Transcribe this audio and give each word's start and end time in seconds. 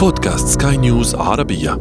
بودكاست 0.00 0.62
سكاي 0.62 0.76
نيوز 0.76 1.14
عربية. 1.14 1.78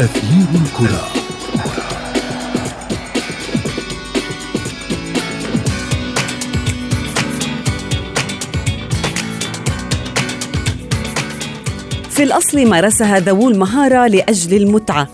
أثير 0.00 0.46
الكرة. 0.54 1.08
في 12.10 12.22
الأصل 12.22 12.68
مارسها 12.68 13.18
ذوو 13.18 13.48
المهارة 13.48 14.06
لأجل 14.06 14.56
المتعة 14.56 15.08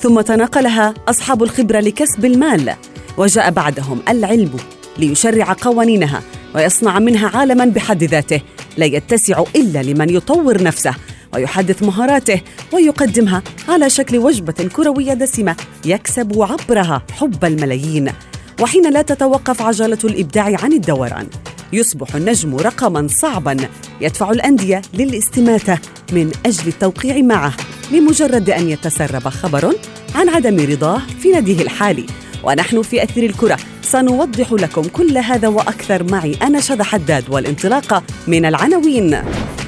ثم 0.00 0.20
تناقلها 0.20 0.94
أصحاب 1.08 1.42
الخبرة 1.42 1.80
لكسب 1.80 2.24
المال 2.24 2.74
وجاء 3.18 3.50
بعدهم 3.50 3.98
العلم 4.08 4.50
ليشرع 4.98 5.52
قوانينها 5.60 6.22
ويصنع 6.54 6.98
منها 6.98 7.28
عالما 7.28 7.64
بحد 7.64 8.04
ذاته 8.04 8.40
لا 8.76 8.86
يتسع 8.86 9.44
إلا 9.56 9.82
لمن 9.82 10.10
يطور 10.10 10.62
نفسه 10.62 10.94
ويحدث 11.34 11.82
مهاراته 11.82 12.40
ويقدمها 12.72 13.42
على 13.68 13.90
شكل 13.90 14.18
وجبة 14.18 14.52
كروية 14.52 15.14
دسمة 15.14 15.56
يكسب 15.84 16.42
عبرها 16.42 17.02
حب 17.12 17.44
الملايين. 17.44 18.12
وحين 18.60 18.92
لا 18.92 19.02
تتوقف 19.02 19.62
عجله 19.62 19.98
الإبداع 20.04 20.56
عن 20.62 20.72
الدوران 20.72 21.26
يصبح 21.72 22.14
النجم 22.14 22.56
رقما 22.56 23.08
صعبا 23.08 23.56
يدفع 24.00 24.30
الأندية 24.30 24.82
للاستماتة 24.94 25.78
من 26.12 26.32
أجل 26.46 26.68
التوقيع 26.68 27.22
معه 27.22 27.52
لمجرد 27.92 28.50
أن 28.50 28.68
يتسرب 28.68 29.28
خبر 29.28 29.74
عن 30.14 30.28
عدم 30.28 30.70
رضاه 30.70 31.02
في 31.22 31.30
ناديه 31.30 31.62
الحالي. 31.62 32.06
ونحن 32.44 32.82
في 32.82 33.02
أثير 33.02 33.30
الكرة 33.30 33.58
سنوضح 33.90 34.52
لكم 34.52 34.82
كل 34.82 35.18
هذا 35.18 35.48
وأكثر 35.48 36.02
معي 36.02 36.36
أنا 36.42 36.60
شذى 36.60 36.82
حداد 36.82 37.24
والانطلاقة 37.30 38.02
من 38.26 38.44
العناوين. 38.44 39.22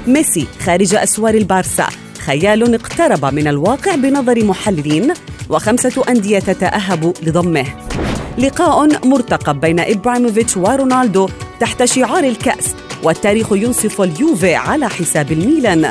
ميسي 0.07 0.47
خارج 0.65 0.95
أسوار 0.95 1.35
البارسا. 1.35 1.87
خيال 2.19 2.75
اقترب 2.75 3.35
من 3.35 3.49
الواقع 3.49 3.95
بنظر 3.95 4.45
محللين 4.45 5.13
وخمسة 5.49 6.05
أندية 6.09 6.39
تتأهب 6.39 7.13
لضمه. 7.23 7.65
لقاء 8.39 9.07
مرتقب 9.07 9.61
بين 9.61 9.81
إبراهيموفيتش 9.81 10.57
ورونالدو 10.57 11.29
تحت 11.61 11.85
شعار 11.85 12.25
الكأس. 12.25 12.75
والتاريخ 13.03 13.53
ينصف 13.53 14.01
اليوفي 14.01 14.55
على 14.55 14.89
حساب 14.89 15.33
الميلان. 15.33 15.89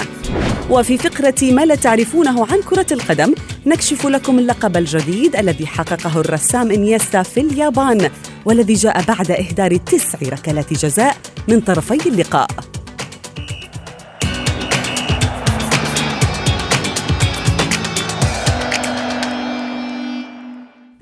وفي 0.70 0.98
فقرة 0.98 1.52
ما 1.52 1.66
لا 1.66 1.76
تعرفونه 1.76 2.48
عن 2.52 2.62
كرة 2.62 2.86
القدم 2.92 3.34
نكشف 3.66 4.08
لكم 4.08 4.40
اللقب 4.40 4.78
الجديد 4.78 5.36
الذي 5.36 5.68
حققه 5.68 6.20
الرسام 6.20 6.72
إنيستا 6.72 7.24
في 7.24 7.40
اليابان 7.40 8.10
والذي 8.46 8.74
جاء 8.74 9.02
بعد 9.02 9.32
إهدار 9.32 9.76
تسع 9.76 10.20
ركلات 10.24 10.74
جزاء 10.74 11.18
من 11.48 11.60
طرفي 11.62 12.10
اللقاء. 12.10 12.69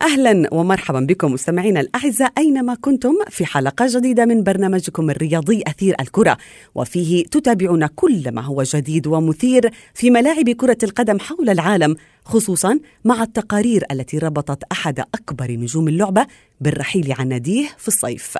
أهلا 0.07 0.53
ومرحبا 0.53 0.99
بكم 0.99 1.31
مستمعينا 1.31 1.79
الأعزاء 1.79 2.31
أينما 2.37 2.75
كنتم 2.75 3.13
في 3.29 3.45
حلقة 3.45 3.85
جديدة 3.89 4.25
من 4.25 4.43
برنامجكم 4.43 5.09
الرياضي 5.09 5.63
أثير 5.67 5.95
الكرة. 5.99 6.37
وفيه 6.75 7.25
تتابعون 7.25 7.87
كل 7.87 8.31
ما 8.31 8.41
هو 8.41 8.63
جديد 8.63 9.07
ومثير 9.07 9.71
في 9.93 10.09
ملاعب 10.09 10.49
كرة 10.49 10.77
القدم 10.83 11.19
حول 11.19 11.49
العالم 11.49 11.95
خصوصا 12.25 12.79
مع 13.05 13.23
التقارير 13.23 13.83
التي 13.91 14.17
ربطت 14.17 14.63
أحد 14.71 14.99
أكبر 14.99 15.51
نجوم 15.51 15.87
اللعبة 15.87 16.27
بالرحيل 16.61 17.13
عن 17.19 17.27
ناديه 17.27 17.67
في 17.77 17.87
الصيف. 17.87 18.37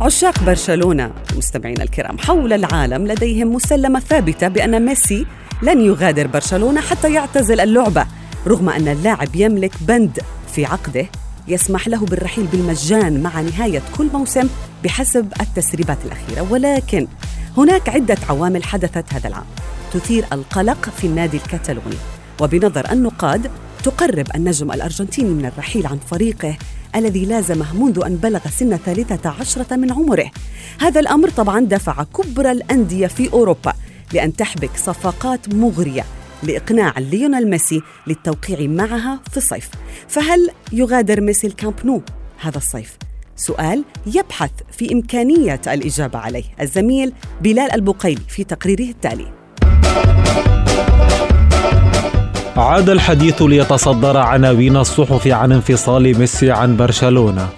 عشاق 0.00 0.44
برشلونة. 0.44 1.10
مستمعينا 1.36 1.82
الكرام 1.82 2.18
حول 2.18 2.52
العالم 2.52 3.06
لديهم 3.06 3.54
مسلمة 3.54 4.00
ثابتة 4.00 4.48
بأن 4.48 4.84
ميسي 4.84 5.26
لن 5.62 5.80
يغادر 5.80 6.26
برشلونة 6.26 6.80
حتى 6.80 7.12
يعتزل 7.12 7.60
اللعبة 7.60 8.06
رغم 8.46 8.68
أن 8.68 8.88
اللاعب 8.88 9.28
يملك 9.34 9.72
بند 9.80 10.18
في 10.52 10.64
عقده 10.64 11.06
يسمح 11.48 11.88
له 11.88 12.06
بالرحيل 12.06 12.46
بالمجان 12.46 13.22
مع 13.22 13.40
نهاية 13.40 13.82
كل 13.98 14.08
موسم 14.12 14.48
بحسب 14.84 15.32
التسريبات 15.40 15.98
الأخيرة. 16.04 16.52
ولكن 16.52 17.06
هناك 17.56 17.88
عدة 17.88 18.16
عوامل 18.28 18.64
حدثت 18.64 19.04
هذا 19.12 19.28
العام. 19.28 19.46
تثير 19.92 20.24
القلق 20.32 20.88
في 20.96 21.06
النادي 21.06 21.36
الكتالوني 21.36 21.96
وبنظر 22.40 22.92
النقاد 22.92 23.50
تقرب 23.84 24.26
النجم 24.34 24.72
الأرجنتيني 24.72 25.30
من 25.30 25.46
الرحيل 25.46 25.86
عن 25.86 25.98
فريقه 26.10 26.56
الذي 26.96 27.24
لازمه 27.24 27.84
منذ 27.84 28.02
أن 28.06 28.16
بلغ 28.16 28.40
سن 28.50 28.76
ثالثة 28.76 29.30
عشرة 29.40 29.76
من 29.76 29.92
عمره. 29.92 30.30
هذا 30.80 31.00
الأمر 31.00 31.28
طبعا 31.28 31.60
دفع 31.60 32.02
كبرى 32.02 32.50
الأندية 32.50 33.06
في 33.06 33.32
أوروبا 33.32 33.72
لأن 34.12 34.36
تحبك 34.36 34.70
صفقات 34.76 35.54
مغرية 35.54 36.04
لإقناع 36.42 36.98
ليونيل 36.98 37.50
ميسي 37.50 37.82
للتوقيع 38.06 38.60
معها 38.60 39.20
في 39.30 39.36
الصيف. 39.36 39.70
فهل 40.08 40.50
يغادر 40.72 41.20
ميسي 41.20 41.46
الكامب 41.46 41.74
نو 41.84 42.02
هذا 42.40 42.56
الصيف؟ 42.56 42.96
سؤال 43.36 43.84
يبحث 44.06 44.50
في 44.72 44.92
إمكانية 44.92 45.60
الإجابة 45.66 46.18
عليه 46.18 46.44
الزميل 46.60 47.12
بلال 47.40 47.72
البقيلي 47.72 48.22
في 48.28 48.44
تقريره 48.44 48.90
التالي. 48.90 49.32
عاد 52.56 52.90
الحديث 52.90 53.42
ليتصدر 53.42 54.16
عناوين 54.16 54.76
الصحف 54.76 55.26
عن 55.26 55.52
انفصال 55.52 56.18
ميسي 56.18 56.50
عن 56.50 56.76
برشلونة. 56.76 57.48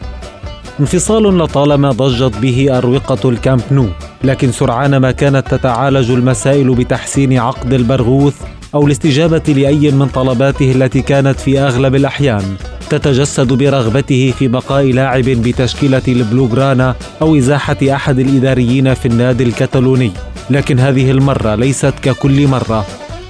انفصال 0.80 1.38
لطالما 1.38 1.90
ضجت 1.90 2.36
به 2.38 2.78
أروقة 2.78 3.28
الكامب 3.28 3.62
نو 3.72 3.86
لكن 4.24 4.52
سرعان 4.52 4.96
ما 4.96 5.10
كانت 5.10 5.54
تتعالج 5.54 6.10
المسائل 6.10 6.74
بتحسين 6.74 7.38
عقد 7.38 7.72
البرغوث 7.72 8.34
أو 8.74 8.86
الاستجابة 8.86 9.42
لأي 9.48 9.90
من 9.90 10.06
طلباته 10.06 10.72
التي 10.72 11.02
كانت 11.02 11.40
في 11.40 11.60
أغلب 11.60 11.94
الأحيان. 11.94 12.56
تتجسد 12.90 13.52
برغبته 13.52 14.34
في 14.38 14.48
بقاء 14.48 14.92
لاعب 14.92 15.24
بتشكيلة 15.24 16.02
البلوغرانا 16.08 16.94
أو 17.22 17.36
إزاحة 17.36 17.76
أحد 17.92 18.18
الإداريين 18.18 18.94
في 18.94 19.06
النادي 19.06 19.44
الكتالوني. 19.44 20.10
لكن 20.50 20.78
هذه 20.78 21.10
المرة 21.10 21.54
ليست 21.54 21.94
ككل 22.02 22.46
مرة. 22.46 22.86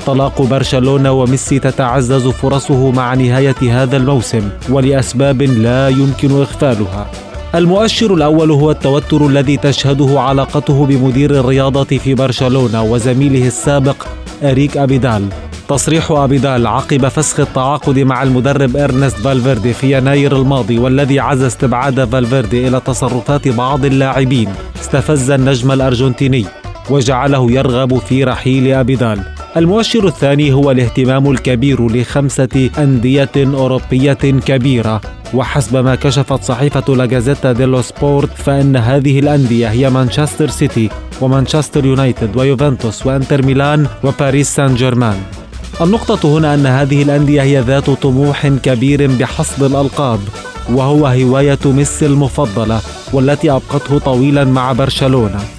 طلاق 0.09 0.43
برشلونة 0.43 1.13
وميسي 1.13 1.59
تتعزز 1.59 2.29
فرصه 2.29 2.91
مع 2.91 3.15
نهاية 3.15 3.83
هذا 3.83 3.97
الموسم 3.97 4.49
ولأسباب 4.71 5.43
لا 5.43 5.89
يمكن 5.89 6.31
إغفالها. 6.31 7.07
المؤشر 7.55 8.15
الأول 8.15 8.51
هو 8.51 8.71
التوتر 8.71 9.27
الذي 9.27 9.57
تشهده 9.57 10.21
علاقته 10.21 10.87
بمدير 10.87 11.31
الرياضة 11.31 11.85
في 11.85 12.15
برشلونة 12.15 12.83
وزميله 12.83 13.47
السابق 13.47 14.07
أريك 14.43 14.77
أبيدال. 14.77 15.29
تصريح 15.69 16.11
أبيدال 16.11 16.67
عقب 16.67 17.09
فسخ 17.09 17.41
التعاقد 17.41 17.99
مع 17.99 18.23
المدرب 18.23 18.77
إرنست 18.77 19.17
فالفيردي 19.17 19.73
في 19.73 19.97
يناير 19.99 20.37
الماضي 20.37 20.79
والذي 20.79 21.21
عزى 21.21 21.47
استبعاد 21.47 22.05
فالفيردي 22.05 22.69
إلى 22.69 22.81
تصرفات 22.81 23.49
بعض 23.49 23.85
اللاعبين 23.85 24.49
استفز 24.81 25.31
النجم 25.31 25.73
الأرجنتيني 25.73 26.45
وجعله 26.91 27.53
يرغب 27.53 27.99
في 27.99 28.25
رحيل 28.25 28.73
أبيدال. 28.73 29.38
المؤشر 29.57 30.07
الثاني 30.07 30.53
هو 30.53 30.71
الاهتمام 30.71 31.31
الكبير 31.31 31.87
لخمسة 31.87 32.71
أندية 32.79 33.31
أوروبية 33.37 34.13
كبيرة. 34.47 35.01
وحسب 35.35 35.77
ما 35.77 35.95
كشفت 35.95 36.43
صحيفة 36.43 36.95
لاجازيتا 36.95 37.53
ديلو 37.53 37.83
سبورت 37.83 38.31
فإن 38.37 38.77
هذه 38.77 39.19
الأندية 39.19 39.69
هي 39.69 39.91
مانشستر 39.91 40.49
سيتي 40.49 40.89
ومانشستر 41.21 41.85
يونايتد 41.85 42.37
ويوفنتوس 42.37 43.07
وإنتر 43.07 43.47
ميلان 43.47 43.87
وباريس 44.05 44.55
سان 44.55 44.75
جيرمان 44.75 45.17
النقطة 45.81 46.39
هنا 46.39 46.55
أن 46.55 46.67
هذه 46.67 47.03
الأندية 47.03 47.43
هي 47.43 47.61
ذات 47.61 47.91
طموح 47.91 48.49
كبير 48.49 49.07
بحصد 49.07 49.63
الألقاب 49.63 50.21
وهو 50.73 51.07
هواية 51.07 51.59
ميسي 51.65 52.07
المفضلة 52.07 52.81
والتي 53.13 53.51
أبقته 53.51 53.99
طويلا 53.99 54.45
مع 54.45 54.73
برشلونة. 54.73 55.58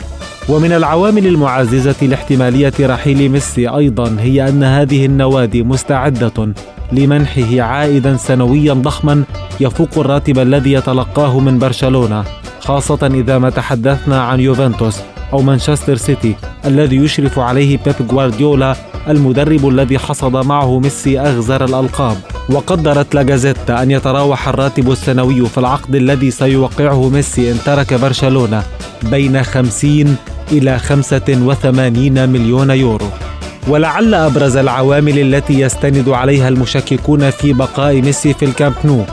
ومن 0.49 0.71
العوامل 0.71 1.27
المعززة 1.27 1.95
لاحتمالية 2.01 2.73
رحيل 2.79 3.29
ميسي 3.29 3.67
أيضا 3.67 4.17
هي 4.19 4.49
أن 4.49 4.63
هذه 4.63 5.05
النوادي 5.05 5.63
مستعدة 5.63 6.53
لمنحه 6.91 7.61
عائدا 7.61 8.17
سنويا 8.17 8.73
ضخما 8.73 9.23
يفوق 9.59 9.89
الراتب 9.97 10.39
الذي 10.39 10.71
يتلقاه 10.71 11.39
من 11.39 11.59
برشلونة 11.59 12.23
خاصة 12.59 13.07
إذا 13.13 13.37
ما 13.37 13.49
تحدثنا 13.49 14.21
عن 14.21 14.39
يوفنتوس 14.39 14.99
أو 15.33 15.41
مانشستر 15.41 15.95
سيتي 15.95 16.35
الذي 16.65 16.95
يشرف 16.95 17.39
عليه 17.39 17.77
بيب 17.77 18.11
غوارديولا 18.11 18.75
المدرب 19.09 19.67
الذي 19.67 19.99
حصد 19.99 20.45
معه 20.45 20.79
ميسي 20.79 21.19
أغزر 21.19 21.65
الألقاب. 21.65 22.17
وقدرت 22.49 23.15
لاجازيتا 23.15 23.83
أن 23.83 23.91
يتراوح 23.91 24.47
الراتب 24.47 24.91
السنوي 24.91 25.45
في 25.45 25.57
العقد 25.57 25.95
الذي 25.95 26.31
سيوقعه 26.31 27.09
ميسي 27.09 27.51
إن 27.51 27.57
ترك 27.65 27.93
برشلونة 27.93 28.63
بين 29.03 29.43
50 29.43 30.17
إلى 30.51 30.79
85 30.79 32.29
مليون 32.29 32.69
يورو. 32.69 33.07
ولعل 33.67 34.13
أبرز 34.13 34.57
العوامل 34.57 35.19
التي 35.19 35.59
يستند 35.59 36.09
عليها 36.09 36.47
المشككون 36.47 37.29
في 37.29 37.53
بقاء 37.53 38.01
ميسي 38.01 38.33
في 38.33 38.45
الكامب 38.45 38.73
نو 38.85 39.03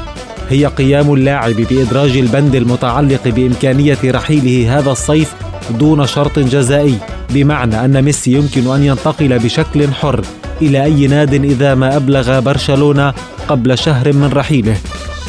هي 0.51 0.67
قيام 0.67 1.15
اللاعب 1.15 1.55
بإدراج 1.55 2.17
البند 2.17 2.55
المتعلق 2.55 3.29
بإمكانية 3.29 3.99
رحيله 4.05 4.79
هذا 4.79 4.91
الصيف 4.91 5.35
دون 5.71 6.07
شرط 6.07 6.39
جزائي 6.39 6.99
بمعنى 7.31 7.85
أن 7.85 8.03
ميسي 8.03 8.33
يمكن 8.33 8.75
أن 8.75 8.83
ينتقل 8.85 9.39
بشكل 9.39 9.93
حر 9.93 10.21
إلى 10.63 10.85
أي 10.85 11.07
ناد 11.07 11.35
إذا 11.35 11.75
ما 11.75 11.97
أبلغ 11.97 12.41
برشلونة 12.41 13.15
قبل 13.49 13.79
شهر 13.79 14.13
من 14.13 14.31
رحيله. 14.33 14.77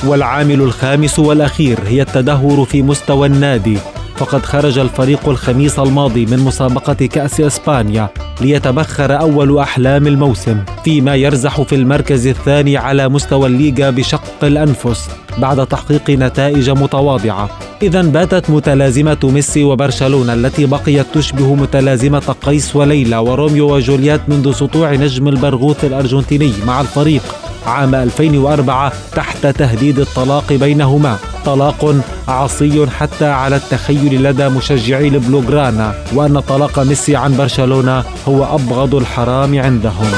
والعامل 0.06 0.62
الخامس 0.62 1.20
والأخير 1.20 1.80
هي 1.88 2.02
التدهور 2.02 2.66
في 2.66 2.82
مستوى 2.82 3.28
النادي. 3.28 3.78
فقد 4.18 4.46
خرج 4.46 4.80
الفريق 4.80 5.30
الخميس 5.30 5.80
الماضي 5.80 6.26
من 6.26 6.40
مسابقة 6.40 6.94
كأس 6.94 7.42
إسبانيا 7.42 8.10
ليتبخر 8.42 9.20
أول 9.20 9.60
أحلام 9.60 10.08
الموسم 10.08 10.58
فيما 10.84 11.16
يرزح 11.16 11.62
في 11.62 11.76
المركز 11.76 12.28
الثاني 12.28 12.78
على 12.78 13.10
مستوى 13.10 13.48
الليغا 13.48 13.90
بشق 13.90 14.24
الأنفس 14.44 15.10
بعد 15.38 15.68
تحقيق 15.68 16.10
نتائج 16.10 16.70
متواضعة. 16.70 17.50
إذا 17.82 18.02
باتت 18.02 18.50
متلازمة 18.50 19.18
ميسي 19.24 19.64
وبرشلونة 19.64 20.34
التي 20.34 20.66
بقيت 20.66 21.06
تشبه 21.14 21.56
متلازمة 21.56 22.36
قيس 22.42 22.76
وليلى 22.76 23.18
وروميو 23.18 23.76
وجوليات 23.76 24.22
منذ 24.30 24.52
سطوع 24.52 24.94
نجم 24.94 25.28
البرغوث 25.28 25.86
الأرجنتيني 25.86 26.54
مع 26.68 26.82
الفريق. 26.82 27.24
عام 27.68 27.96
2004 27.96 28.94
تحت 29.16 29.48
تهديد 29.48 30.00
الطلاق 30.00 30.54
بينهما. 30.54 31.18
طلاق 31.46 31.96
عصي 32.28 32.88
حتى 32.88 33.26
على 33.26 33.56
التخيل 33.56 34.24
لدى 34.24 34.50
مشجعي 34.50 35.08
البلوغرانا 35.08 35.94
وأن 36.14 36.40
طلاق 36.40 36.80
ميسي 36.80 37.16
عن 37.16 37.38
برشلونة 37.38 38.04
هو 38.28 38.56
أبغض 38.56 38.96
الحرام 38.96 39.60
عندهم. 39.60 40.12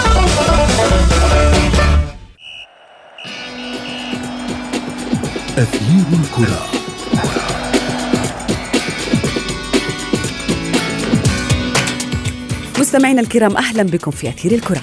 أثير 5.57 6.06
الكرة. 6.13 6.60
مستمعينا 12.80 13.22
الكرام 13.22 13.57
أهلا 13.57 13.84
بكم 13.84 14.12
في 14.12 14.30
أثير 14.30 14.52
الكرة. 14.52 14.81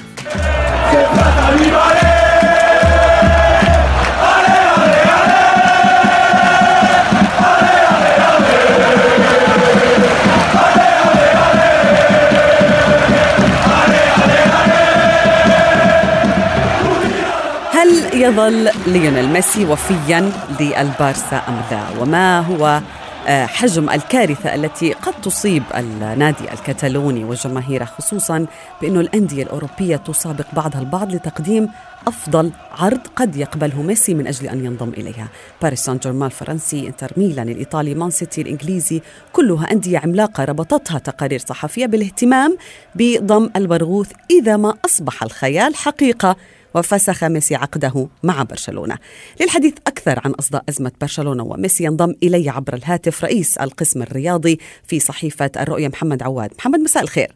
يظل 18.26 18.70
ليونيل 18.87 19.28
ميسي 19.28 19.64
وفيا 19.64 20.32
للبارسا 20.61 21.37
أم 21.49 21.61
لا؟ 21.70 22.00
وما 22.00 22.40
هو 22.40 22.81
آه، 23.28 23.46
حجم 23.46 23.90
الكارثة 23.90 24.55
التي 24.55 24.93
قد 24.93 25.20
تصيب 25.23 25.62
النادي 25.76 26.52
الكتالوني 26.52 27.25
وجماهيره 27.25 27.84
خصوصا 27.84 28.46
بأنه 28.82 29.00
الأندية 29.00 29.43
الأوروبية 29.43 29.96
تسابق 29.96 30.44
بعضها 30.52 30.81
البعض 30.81 31.14
لتقديم 31.14 31.69
أفضل 32.06 32.52
عرض 32.73 33.00
قد 33.17 33.37
يقبله 33.37 33.82
ميسي 33.82 34.14
من 34.14 34.26
أجل 34.26 34.49
أن 34.49 34.64
ينضم 34.64 34.88
إليها. 34.88 35.29
باريس 35.62 35.84
سان 35.84 35.96
جيرمان 35.96 36.26
الفرنسي 36.26 36.87
إنتر 36.87 37.12
ميلان 37.17 37.49
الإيطالي 37.49 37.94
مان 37.94 38.11
سيتي 38.11 38.40
الإنجليزي 38.43 39.02
كلها 39.32 39.72
أندية 39.72 39.99
عملاقة 39.99 40.44
ربطتها 40.44 40.99
تقارير 40.99 41.38
صحفية 41.38 41.87
بالاهتمام 41.87 42.56
بضم 42.94 43.50
البرغوث 43.56 44.12
إذا 44.31 44.56
ما 44.56 44.75
أصبح 44.84 45.22
الخيال 45.22 45.76
حقيقة 45.76 46.37
وفسخ 46.76 47.25
ميسي 47.25 47.55
عقده 47.55 48.08
مع 48.23 48.43
برشلونة. 48.43 48.99
للحديث 49.40 49.75
أكثر 49.87 50.20
عن 50.25 50.31
أصداء 50.31 50.64
أزمة 50.69 50.93
برشلونة 51.00 51.44
وميسي 51.44 51.84
ينضم 51.84 52.14
إلي 52.23 52.49
عبر 52.49 52.75
الهاتف 52.75 53.25
رئيس 53.25 53.58
القسم 53.58 54.02
الرياضي 54.02 54.58
في 54.87 55.00
صحيفة 55.00 55.50
الرؤية 55.61 55.88
محمد 55.88 56.23
عواد. 56.23 56.50
محمد 56.58 56.81
مساء 56.81 57.02
الخير. 57.02 57.32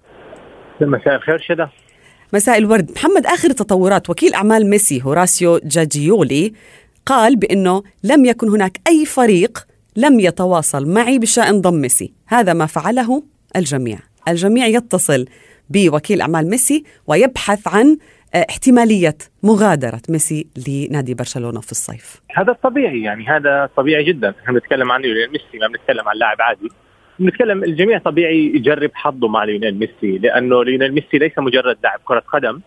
مساء 0.80 1.14
الخير 1.16 1.38
شدا 1.38 1.70
مساء 2.32 2.58
الورد. 2.58 2.90
محمد 2.90 3.26
آخر 3.26 3.52
تطورات 3.52 4.10
وكيل 4.10 4.34
أعمال 4.34 4.70
ميسي 4.70 5.02
هوراسيو 5.02 5.60
جاجيولي 5.64 6.52
قال 7.06 7.36
بأنه 7.36 7.82
لم 8.04 8.24
يكن 8.24 8.48
هناك 8.48 8.80
أي 8.88 9.06
فريق 9.06 9.66
لم 9.96 10.20
يتواصل 10.20 10.88
معي 10.88 11.18
بشأن 11.18 11.60
ضم 11.60 11.74
ميسي. 11.74 12.12
هذا 12.26 12.52
ما 12.52 12.66
فعله 12.66 13.22
الجميع. 13.56 13.98
الجميع 14.28 14.66
يتصل 14.66 15.26
بوكيل 15.70 16.20
أعمال 16.20 16.50
ميسي 16.50 16.84
ويبحث 17.06 17.68
عن 17.68 17.98
احتمالية 18.34 19.16
مغادرة 19.42 20.00
ميسي 20.08 20.46
لنادي 20.68 21.14
برشلونة 21.14 21.60
في 21.60 21.72
الصيف. 21.72 22.22
هذا 22.34 22.52
طبيعي 22.52 23.02
يعني 23.02 23.26
هذا 23.26 23.70
طبيعي 23.76 24.04
جدا. 24.04 24.34
إحنا 24.42 24.52
بنتكلم 24.52 24.92
عن 24.92 25.00
ليونيل 25.00 25.30
ميسي 25.30 25.58
ما 25.60 25.68
بنتكلم 25.68 26.08
عن 26.08 26.16
لاعب 26.16 26.42
عادي. 26.42 26.68
بنتكلم 27.18 27.64
الجميع 27.64 27.98
طبيعي 27.98 28.46
يجرب 28.54 28.90
حظه 28.94 29.28
مع 29.28 29.44
ليونيل 29.44 29.74
ميسي 29.78 30.18
لأنه 30.18 30.64
ليونيل 30.64 30.94
ميسي 30.94 31.18
ليس 31.18 31.38
مجرد 31.38 31.76
لاعب 31.82 32.00
كرة 32.04 32.22
قدم. 32.32 32.60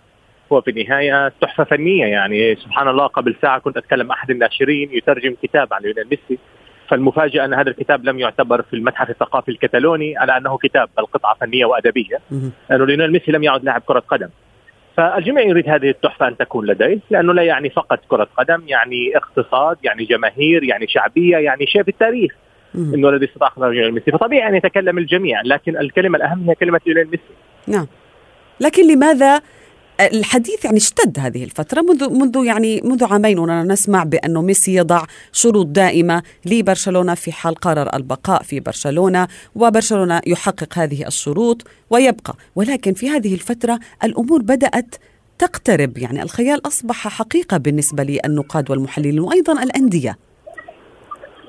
هو 0.51 0.61
في 0.61 0.71
النهاية 0.71 1.33
تحفة 1.41 1.63
فنية 1.63 2.05
يعني 2.05 2.55
سبحان 2.55 2.87
الله 2.87 3.07
قبل 3.07 3.35
ساعة 3.41 3.59
كنت 3.59 3.77
أتكلم 3.77 4.11
أحد 4.11 4.31
الناشرين 4.31 4.89
يترجم 4.93 5.35
كتاب 5.43 5.73
عن 5.73 5.81
ليونيل 5.81 6.07
ميسي. 6.07 6.39
فالمفاجأة 6.89 7.45
أن 7.45 7.53
هذا 7.53 7.69
الكتاب 7.69 8.05
لم 8.05 8.19
يعتبر 8.19 8.61
في 8.61 8.75
المتحف 8.75 9.09
الثقافي 9.09 9.51
الكتالوني 9.51 10.17
على 10.17 10.37
أنه 10.37 10.57
كتاب 10.57 10.89
بل 10.97 11.05
قطعه 11.05 11.35
فنية 11.41 11.65
وأدبية. 11.65 12.19
لأنه 12.69 12.85
ليونيل 12.85 13.11
ميسي 13.11 13.31
لم 13.31 13.43
يعد 13.43 13.63
لاعب 13.63 13.81
كرة 13.81 13.99
قدم. 13.99 14.29
فالجميع 14.97 15.43
يريد 15.43 15.69
هذه 15.69 15.89
التحفة 15.89 16.27
أن 16.27 16.37
تكون 16.37 16.65
لديه 16.65 16.99
لأنه 17.09 17.33
لا 17.33 17.43
يعني 17.43 17.69
فقط 17.69 17.99
كرة 18.07 18.27
قدم 18.37 18.63
يعني 18.67 19.17
اقتصاد 19.17 19.77
يعني 19.83 20.05
جماهير 20.05 20.63
يعني 20.63 20.87
شعبية 20.87 21.37
يعني 21.37 21.65
شيء 21.67 21.83
في 21.83 21.89
التاريخ. 21.89 22.31
إنه 22.75 23.09
الذي 23.09 23.25
استطاع 23.25 23.51
ليونيل 23.57 23.91
ميسي 23.91 24.11
فطبيعي 24.11 24.49
أن 24.49 24.55
يتكلم 24.55 24.97
الجميع 24.97 25.41
لكن 25.45 25.77
الكلمة 25.77 26.17
الأهم 26.17 26.49
هي 26.49 26.55
كلمة 26.55 26.79
ليونيل 26.85 27.05
ميسي 27.07 27.23
نعم. 27.67 27.87
لكن 28.59 28.93
لماذا 28.93 29.41
الحديث 30.01 30.65
يعني 30.65 30.77
اشتد 30.77 31.19
هذه 31.19 31.43
الفترة 31.43 31.81
منذ 31.81 32.09
منذ 32.09 32.45
يعني 32.45 32.81
منذ 32.83 33.03
عامين 33.03 33.39
ونحن 33.39 33.71
نسمع 33.71 34.03
بأنه 34.03 34.41
ميسي 34.41 34.75
يضع 34.75 35.03
شروط 35.31 35.65
دائمة 35.67 36.23
لبرشلونة 36.45 37.13
في 37.13 37.31
حال 37.31 37.55
قرر 37.55 37.89
البقاء 37.95 38.43
في 38.43 38.59
برشلونة 38.59 39.27
وبرشلونة 39.55 40.21
يحقق 40.27 40.77
هذه 40.77 41.07
الشروط 41.07 41.67
ويبقى. 41.89 42.33
ولكن 42.55 42.93
في 42.93 43.09
هذه 43.09 43.33
الفترة 43.33 43.79
الأمور 44.03 44.41
بدأت 44.41 44.95
تقترب. 45.39 45.97
يعني 45.97 46.23
الخيال 46.23 46.67
أصبح 46.67 47.07
حقيقة 47.07 47.57
بالنسبة 47.57 48.03
للنقاد 48.03 48.71
والمحللين 48.71 49.19
وأيضا 49.19 49.63
الأندية. 49.63 50.17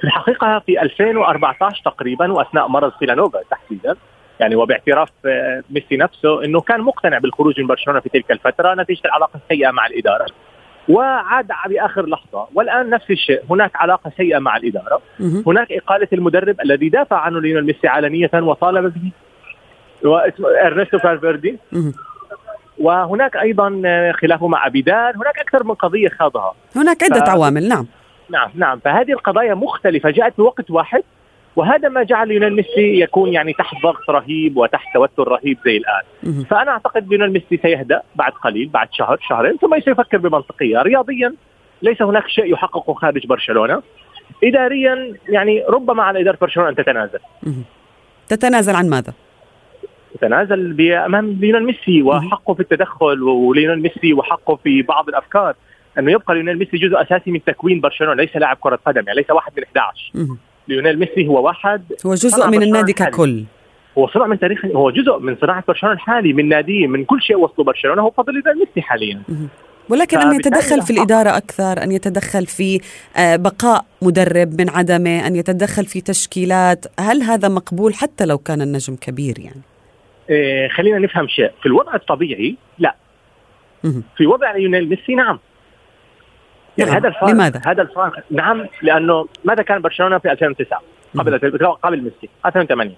في 0.01 0.05
الحقيقة 0.05 0.63
في 0.67 0.83
2014 0.83 1.83
تقريبا 1.85 2.33
وأثناء 2.33 2.69
مرض 2.69 2.93
سيلانوفا 2.99 3.39
تحديدا 3.51 3.97
يعني 4.41 4.57
وباعتراف 4.57 5.09
آه، 5.27 5.63
ميسي 5.71 5.97
نفسه 5.97 6.45
إنه 6.45 6.61
كان 6.61 6.81
مقتنع 6.81 7.19
بالخروج 7.19 7.61
من 7.61 7.67
برشلونة 7.67 8.01
في 8.01 8.09
تلك 8.09 8.31
الفترة 8.31 8.75
نتيجة 8.75 9.01
العلاقة 9.05 9.41
السيئة 9.45 9.71
مع 9.71 9.87
الإدارة. 9.87 10.27
وعاد 10.89 11.49
بآخر 11.69 12.07
لحظة 12.07 12.47
والآن 12.55 12.91
نفس 12.91 13.11
الشيء 13.11 13.43
هناك 13.51 13.71
علاقة 13.75 14.13
سيئة 14.17 14.39
مع 14.39 14.57
الإدارة. 14.57 15.01
هناك 15.47 15.73
إقالة 15.73 16.09
المدرب 16.13 16.61
الذي 16.61 16.89
دافع 16.89 17.17
عنه 17.17 17.41
ليونيل 17.41 17.67
ميسي 17.67 17.89
علنية 17.89 18.31
وطالب 18.35 18.95
به 18.95 19.11
واسمه 20.11 20.49
إرنستو 20.49 20.99
فالفيردي. 20.99 21.59
وهناك 22.79 23.37
أيضا 23.37 23.83
آه، 23.87 24.13
خلافه 24.13 24.49
مع 24.49 24.67
ابيدال 24.67 25.13
هناك 25.17 25.39
أكثر 25.39 25.65
من 25.65 25.75
قضية 25.75 26.09
خاضها. 26.09 26.55
هناك 26.77 27.03
عدة 27.03 27.25
ف... 27.25 27.29
عوامل 27.29 27.69
نعم. 27.69 27.87
نعم 28.31 28.51
نعم. 28.55 28.79
فهذه 28.79 29.13
القضايا 29.13 29.55
مختلفة 29.55 30.11
جاءت 30.11 30.37
بوقت 30.37 30.71
واحد. 30.71 31.03
وهذا 31.57 31.89
ما 31.89 32.03
جعل 32.03 32.29
ليونيل 32.29 32.57
ميسي 32.57 33.01
يكون 33.01 33.33
يعني 33.33 33.53
تحت 33.53 33.77
ضغط 33.83 34.11
رهيب 34.11 34.57
وتحت 34.57 34.95
توتر 34.95 35.29
رهيب 35.29 35.59
زي 35.65 35.77
الآن. 35.77 36.03
فأنا 36.45 36.71
أعتقد 36.71 37.09
ليونيل 37.09 37.33
ميسي 37.33 37.57
سيهدأ 37.63 38.03
بعد 38.15 38.33
قليل 38.33 38.69
بعد 38.69 38.89
شهر 38.93 39.19
شهرين 39.29 39.57
ثم 39.57 39.81
سيفكر 39.81 40.19
بمنطقية. 40.19 40.83
رياضيا 40.83 41.35
ليس 41.83 42.03
هناك 42.03 42.29
شيء 42.29 42.53
يحققه 42.53 42.95
خارج 42.95 43.27
برشلونة. 43.27 43.83
اداريا 44.45 45.15
يعني 45.29 45.65
ربما 45.69 46.03
على 46.03 46.21
إدارة 46.21 46.39
برشلونة 46.41 46.69
أن 46.69 46.75
تتنازل. 46.75 47.19
تتنازل 48.29 48.77
عن 48.77 48.89
ماذا؟ 48.91 49.13
تتنازل 50.15 50.93
أمام 50.93 51.31
ليونيل 51.41 51.65
ميسي 51.65 52.03
وحقه 52.03 52.55
في 52.55 52.61
التدخل 52.61 53.23
وليونيل 53.23 53.83
ميسي 53.83 54.13
وحقه 54.13 54.57
في 54.57 54.83
بعض 54.83 55.09
الأفكار. 55.09 55.55
أنه 55.99 56.13
يبقى 56.13 56.35
ليونيل 56.35 56.59
ميسي 56.59 56.77
جزء 56.77 57.03
أساسي 57.03 57.31
من 57.31 57.45
تكوين 57.45 57.81
برشلونة 57.81 58.15
ليس 58.15 58.37
لاعب 58.37 58.57
كرة 58.61 58.79
قدم 58.87 59.03
يعني 59.07 59.21
ليس 59.21 59.31
واحد 59.31 59.53
من 59.57 59.65
11 59.65 60.37
ليونيل 60.69 60.99
ميسي 60.99 61.29
هو 61.29 61.47
واحد 61.47 61.83
هو 62.07 62.15
جزء 62.15 62.49
من 62.49 62.63
النادي 62.63 62.93
ككل. 62.93 63.45
هو 63.99 64.09
صنع 64.09 64.27
من 64.27 64.39
تاريخ 64.39 64.65
هو 64.65 64.91
جزء 64.91 65.19
من 65.19 65.37
صناعة 65.41 65.65
برشلونة 65.69 65.95
الحالي 65.95 66.33
من 66.33 66.49
ناديه 66.49 66.87
من 66.87 67.05
كل 67.05 67.23
شيء 67.23 67.37
وصله 67.37 67.65
برشلونة 67.65 68.03
هو 68.03 68.11
فضل 68.11 68.33
ليونيل 68.33 68.59
ميسي 68.59 68.83
حاليا. 68.83 69.23
ولكن 69.89 70.19
أن 70.19 70.33
يتدخل 70.33 70.83
في 70.83 70.91
الإدارة 70.91 71.37
أكثر 71.37 71.83
أن 71.83 71.93
يتدخل 71.93 72.47
في 72.47 72.81
آه، 73.17 73.37
بقاء 73.37 73.85
مدرب 74.03 74.61
من 74.61 74.71
عدمه 74.71 75.27
أن 75.27 75.37
يتدخل 75.37 75.85
في 75.85 76.01
تشكيلات 76.01 76.87
هل 77.01 77.23
هذا 77.23 77.49
مقبول 77.49 77.95
حتى 77.95 78.27
لو 78.27 78.39
كان 78.39 78.63
النجم 78.63 78.97
كبير 78.97 79.39
يعني؟ 79.39 79.61
إيه 80.31 80.69
خلينا 80.69 80.99
نفهم 80.99 81.29
شيء. 81.29 81.51
في 81.63 81.67
الوضع 81.67 81.95
الطبيعي 81.95 82.57
لا. 82.79 82.95
في 84.17 84.27
وضع 84.27 84.57
ليونيل 84.57 84.89
ميسي 84.89 85.15
نعم. 85.15 85.39
يعني 86.79 86.91
نعم. 86.91 87.01
هذا 87.01 87.09
الفارق 87.09 87.33
لماذا؟ 87.33 87.61
هذا 87.67 87.83
الفارق 87.83 88.25
نعم 88.31 88.67
لأنه 88.83 89.27
ماذا 89.45 89.63
كان 89.63 89.83
برشلونة 89.83 90.19
في 90.19 90.33
2009 90.33 90.83
قبل 91.19 91.39
قبل 91.83 92.03
ميسي 92.03 92.29
2008 92.47 92.93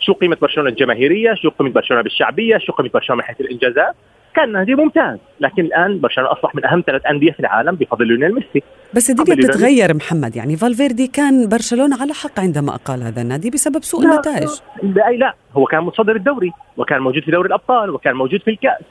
شو 0.00 0.12
قيمة 0.12 0.36
برشلونة 0.42 0.70
الجماهيرية؟ 0.70 1.34
شو 1.34 1.50
قيمة 1.50 1.70
برشلونة 1.70 2.02
بالشعبية؟ 2.02 2.58
شو 2.58 2.72
قيمة 2.72 2.90
برشلونة 2.94 3.22
من 3.22 3.26
حيث 3.26 3.40
الإنجازات؟ 3.40 3.94
كان 4.34 4.52
نادي 4.52 4.74
ممتاز 4.74 5.18
لكن 5.40 5.64
الآن 5.64 6.00
برشلونة 6.00 6.32
أصبح 6.32 6.54
من 6.54 6.66
أهم 6.66 6.84
ثلاث 6.86 7.06
أندية 7.06 7.32
في 7.32 7.40
العالم 7.40 7.74
بفضل 7.74 8.06
ليونيل 8.06 8.34
ميسي. 8.34 8.62
بس 8.94 9.10
الدنيا 9.10 9.36
بتتغير 9.36 9.94
محمد 9.94 10.36
يعني 10.36 10.56
فالفيردي 10.56 11.06
كان 11.06 11.48
برشلونة 11.48 12.02
على 12.02 12.12
حق 12.12 12.40
عندما 12.40 12.74
أقال 12.74 13.02
هذا 13.02 13.22
النادي 13.22 13.50
بسبب 13.50 13.82
سوء 13.82 14.02
لا، 14.02 14.12
النتائج. 14.12 14.48
لا 14.82 15.10
لا 15.10 15.34
هو 15.56 15.64
كان 15.64 15.84
متصدر 15.84 16.16
الدوري 16.16 16.52
وكان 16.76 17.00
موجود 17.00 17.22
في 17.22 17.30
دوري 17.30 17.48
الأبطال 17.48 17.90
وكان 17.90 18.14
موجود 18.14 18.40
في 18.40 18.50
الكأس. 18.50 18.82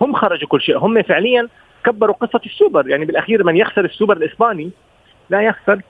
هم 0.00 0.14
خرجوا 0.14 0.48
كل 0.48 0.60
شيء 0.60 0.78
هم 0.78 1.02
فعليا 1.02 1.48
كبروا 1.84 2.14
قصة 2.14 2.40
السوبر 2.46 2.88
يعني 2.88 3.04
بالأخير 3.04 3.44
من 3.44 3.56
يخسر 3.56 3.84
السوبر 3.84 4.16
الإسباني 4.16 4.70
لا 5.30 5.42
يخسر 5.42 5.80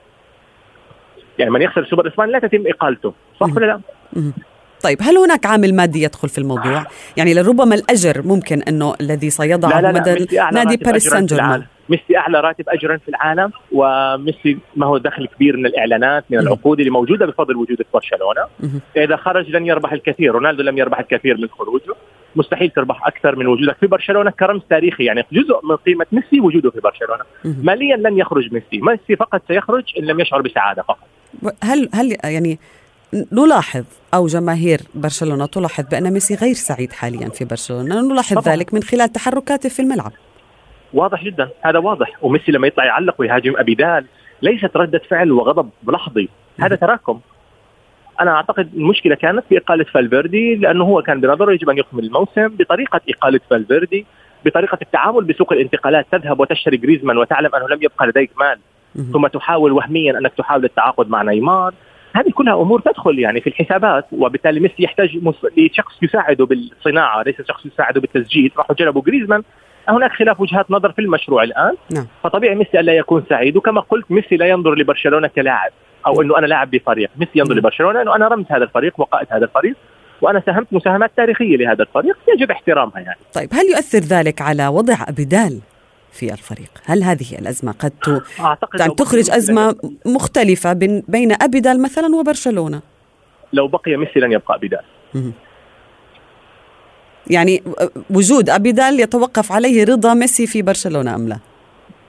يعني 1.39 1.51
من 1.51 1.61
يخسر 1.61 1.81
السوبر 1.81 2.05
الإسباني 2.05 2.31
لا 2.31 2.39
تتم 2.39 2.63
إقالته 2.67 3.13
صح. 3.39 3.55
ولا 3.55 3.65
لا؟ 3.65 3.81
طيب 4.83 4.97
هل 5.01 5.17
هناك 5.17 5.45
عامل 5.45 5.75
مادي 5.75 6.03
يدخل 6.03 6.29
في 6.29 6.37
الموضوع؟ 6.37 6.85
يعني 7.17 7.33
لربما 7.33 7.75
الأجر 7.75 8.21
ممكن 8.25 8.61
أنه 8.61 8.93
الذي 9.01 9.29
سيضعه 9.29 9.69
لا 9.69 9.81
لا 9.81 9.91
لا 9.91 9.99
مدى 9.99 10.27
نادي 10.53 10.77
باريس 10.77 11.07
سان 11.07 11.25
جيرمان. 11.25 11.63
ميسي 11.89 12.17
أعلى 12.17 12.39
راتب 12.39 12.69
اجرا 12.69 12.97
في 12.97 13.09
العالم 13.09 13.51
وميسي 13.71 14.57
ما 14.75 14.85
هو 14.85 14.97
دخل 14.97 15.27
كبير 15.27 15.57
من 15.57 15.65
الإعلانات 15.65 16.25
من. 16.29 16.39
العقود 16.39 16.79
اللي 16.79 16.91
موجودة 16.91 17.25
بفضل 17.25 17.55
وجوده 17.55 17.85
برشلونه. 17.93 18.45
إذا 18.97 19.15
خرج 19.15 19.49
لن 19.49 19.65
يربح 19.65 19.91
الكثير 19.91 20.31
رونالدو 20.31 20.63
لم 20.63 20.77
يربح 20.77 20.99
الكثير 20.99 21.37
من 21.37 21.47
خروجه 21.47 21.95
مستحيل 22.35 22.69
تربح 22.69 23.07
أكثر 23.07 23.35
من 23.35 23.47
وجودك. 23.47 23.77
في 23.79 23.87
برشلونة 23.87 24.31
كرمز 24.31 24.61
تاريخي 24.69 25.05
يعني 25.05 25.25
جزء 25.31 25.59
من 25.63 25.75
قيمة 25.75 26.05
ميسي 26.11 26.39
وجوده 26.39 26.71
في 26.71 26.79
برشلونة. 26.79 27.23
ماليا 27.63 27.97
لن 27.97 28.17
يخرج 28.17 28.53
ميسي. 28.53 28.81
ميسي 28.81 29.15
فقط 29.15 29.41
سيخرج 29.47 29.83
إن 29.99 30.03
لم 30.03 30.19
يشعر 30.19 30.41
بسعادة 30.41 30.81
فقط. 30.81 31.07
هل 31.63 31.89
هل 31.93 32.17
يعني 32.23 32.59
نلاحظ 33.31 33.85
أو 34.13 34.27
جماهير 34.27 34.79
برشلونة 34.95 35.45
تلاحظ 35.45 35.83
بأن 35.91 36.13
ميسي 36.13 36.35
غير 36.35 36.53
سعيد 36.53 36.93
حاليا 36.93 37.29
في 37.29 37.45
برشلونة، 37.45 38.01
نلاحظ 38.01 38.39
طبعاً. 38.39 38.55
ذلك 38.55 38.73
من 38.73 38.83
خلال 38.83 39.11
تحركاته 39.11 39.69
في 39.69 39.81
الملعب. 39.81 40.11
واضح 40.93 41.23
جدا. 41.23 41.49
هذا 41.61 41.79
واضح. 41.79 42.11
وميسي 42.21 42.51
لما 42.51 42.67
يطلع 42.67 42.85
يعلق 42.85 43.15
ويهاجم. 43.19 43.57
أبيدال 43.57 44.05
ليست 44.41 44.77
ردة 44.77 45.01
فعل 45.09 45.31
وغضب 45.31 45.69
لحظي. 45.87 46.29
هذا 46.59 46.75
تراكم. 46.75 47.19
أنا 48.21 48.31
أعتقد 48.31 48.69
المشكلة 48.73 49.15
كانت 49.15 49.43
في 49.49 49.57
إقالة 49.57 49.83
فالفيردي 49.83 50.55
لأنه 50.55 50.83
هو 50.83 51.01
كان 51.01 51.21
بنظره 51.21 51.51
يجب 51.51 51.69
أن 51.69 51.77
يكمل 51.77 52.03
الموسم 52.03 52.47
بطريقة 52.47 53.01
إقالة 53.09 53.39
فالفيردي 53.49 54.05
بطريقة 54.45 54.77
التعامل 54.81 55.23
بسوق 55.23 55.53
الانتقالات 55.53 56.05
تذهب 56.11 56.39
وتشتري 56.39 56.77
جريزمان 56.77 57.17
وتعلم 57.17 57.55
أنه 57.55 57.67
لم 57.67 57.79
يبقى 57.81 58.07
لديك 58.07 58.31
مال. 58.39 58.59
ثم 59.13 59.27
تحاول 59.27 59.71
وهميا 59.71 60.19
أنك 60.19 60.33
تحاول 60.37 60.65
التعاقد 60.65 61.09
مع 61.09 61.21
نيمار. 61.21 61.73
هذه 62.15 62.29
كلها 62.33 62.53
أمور 62.53 62.81
تدخل 62.81 63.19
يعني 63.19 63.41
في 63.41 63.47
الحسابات 63.47 64.05
وبالتالي 64.11 64.59
ميسي 64.59 64.83
يحتاج 64.83 65.19
لشخص 65.57 66.03
يساعده 66.03 66.45
بالصناعة 66.45 67.23
ليس 67.23 67.41
شخص 67.47 67.65
يساعده 67.65 68.01
بالتسجيل. 68.01 68.51
راحوا 68.57 68.75
جلبوا 68.75 69.01
جريزمان. 69.01 69.43
هناك 69.89 70.11
خلاف 70.11 70.41
وجهات 70.41 70.71
نظر 70.71 70.91
في 70.91 70.99
المشروع 70.99 71.43
الآن. 71.43 71.75
نعم. 71.91 72.07
فطبيعي 72.23 72.55
ميسي 72.55 72.79
ألا 72.79 72.93
يكون 72.93 73.23
سعيد 73.29 73.57
وكما 73.57 73.81
قلت 73.81 74.11
ميسي 74.11 74.37
لا 74.37 74.45
ينظر 74.45 74.75
لبرشلونة 74.75 75.27
كلاعب. 75.27 75.71
أو 76.07 76.21
إنه 76.21 76.37
أنا 76.37 76.45
لاعب 76.45 76.71
بفريق 76.71 77.09
ميسي 77.17 77.31
ينظر 77.35 77.53
مم. 77.53 77.59
لبرشلونة 77.59 78.01
إنه 78.01 78.15
أنا 78.15 78.27
رمز 78.27 78.45
هذا 78.49 78.63
الفريق 78.63 78.93
وقائد 78.99 79.27
هذا 79.31 79.45
الفريق 79.45 79.75
وأنا 80.21 80.43
ساهمت 80.45 80.67
مساهمات 80.71 81.11
تاريخية 81.17 81.57
لهذا 81.57 81.83
الفريق 81.83 82.17
يجب 82.35 82.51
احترامها 82.51 82.99
يعني 82.99 83.19
طيب 83.33 83.49
هل 83.53 83.65
يؤثر 83.69 83.99
ذلك 83.99 84.41
على 84.41 84.67
وضع 84.67 84.95
ابيدال 85.07 85.59
في 86.11 86.33
الفريق؟ 86.33 86.69
هل 86.85 87.03
هذه 87.03 87.39
الأزمة 87.39 87.71
قد 87.71 87.89
ت... 88.03 88.21
أعتقد 88.39 88.79
يعني 88.79 88.95
تخرج 88.95 89.31
يبقى- 89.31 89.31
مختلفة 90.05 90.73
بين 91.07 91.35
أبيدال 91.41 91.81
مثلا 91.81 92.15
وبرشلونة؟ 92.15 92.81
لو 93.53 93.67
بقي 93.67 93.95
ميسي 93.97 94.19
لن 94.19 94.31
يبقى 94.31 94.53
مهم. 95.15 95.33
يعني 97.27 97.63
وجود 98.09 98.49
أبيدال 98.49 98.99
يتوقف 98.99 99.51
عليه 99.51 99.83
رضا 99.83 100.13
ميسي 100.13 100.47
في 100.47 100.61
برشلونة 100.61 101.15
أم 101.15 101.27
لا؟ 101.27 101.37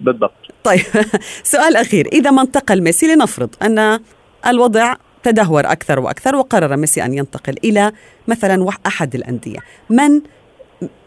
بالضبط. 0.00 0.32
طيب 0.64 0.82
سؤال 1.42 1.76
أخير. 1.76 2.08
إذا 2.12 2.30
ما 2.30 2.42
انتقل 2.42 2.82
ميسي 2.82 3.14
لنفرض 3.14 3.54
أن 3.62 4.00
الوضع 4.46 4.94
تدهور 5.22 5.72
أكثر 5.72 6.00
وأكثر 6.00 6.36
وقرر 6.36 6.76
ميسي 6.76 7.04
أن 7.04 7.14
ينتقل 7.14 7.54
إلى 7.64 7.92
مثلا 8.28 8.72
أحد 8.86 9.14
الأندية 9.14 9.58
من 9.90 10.20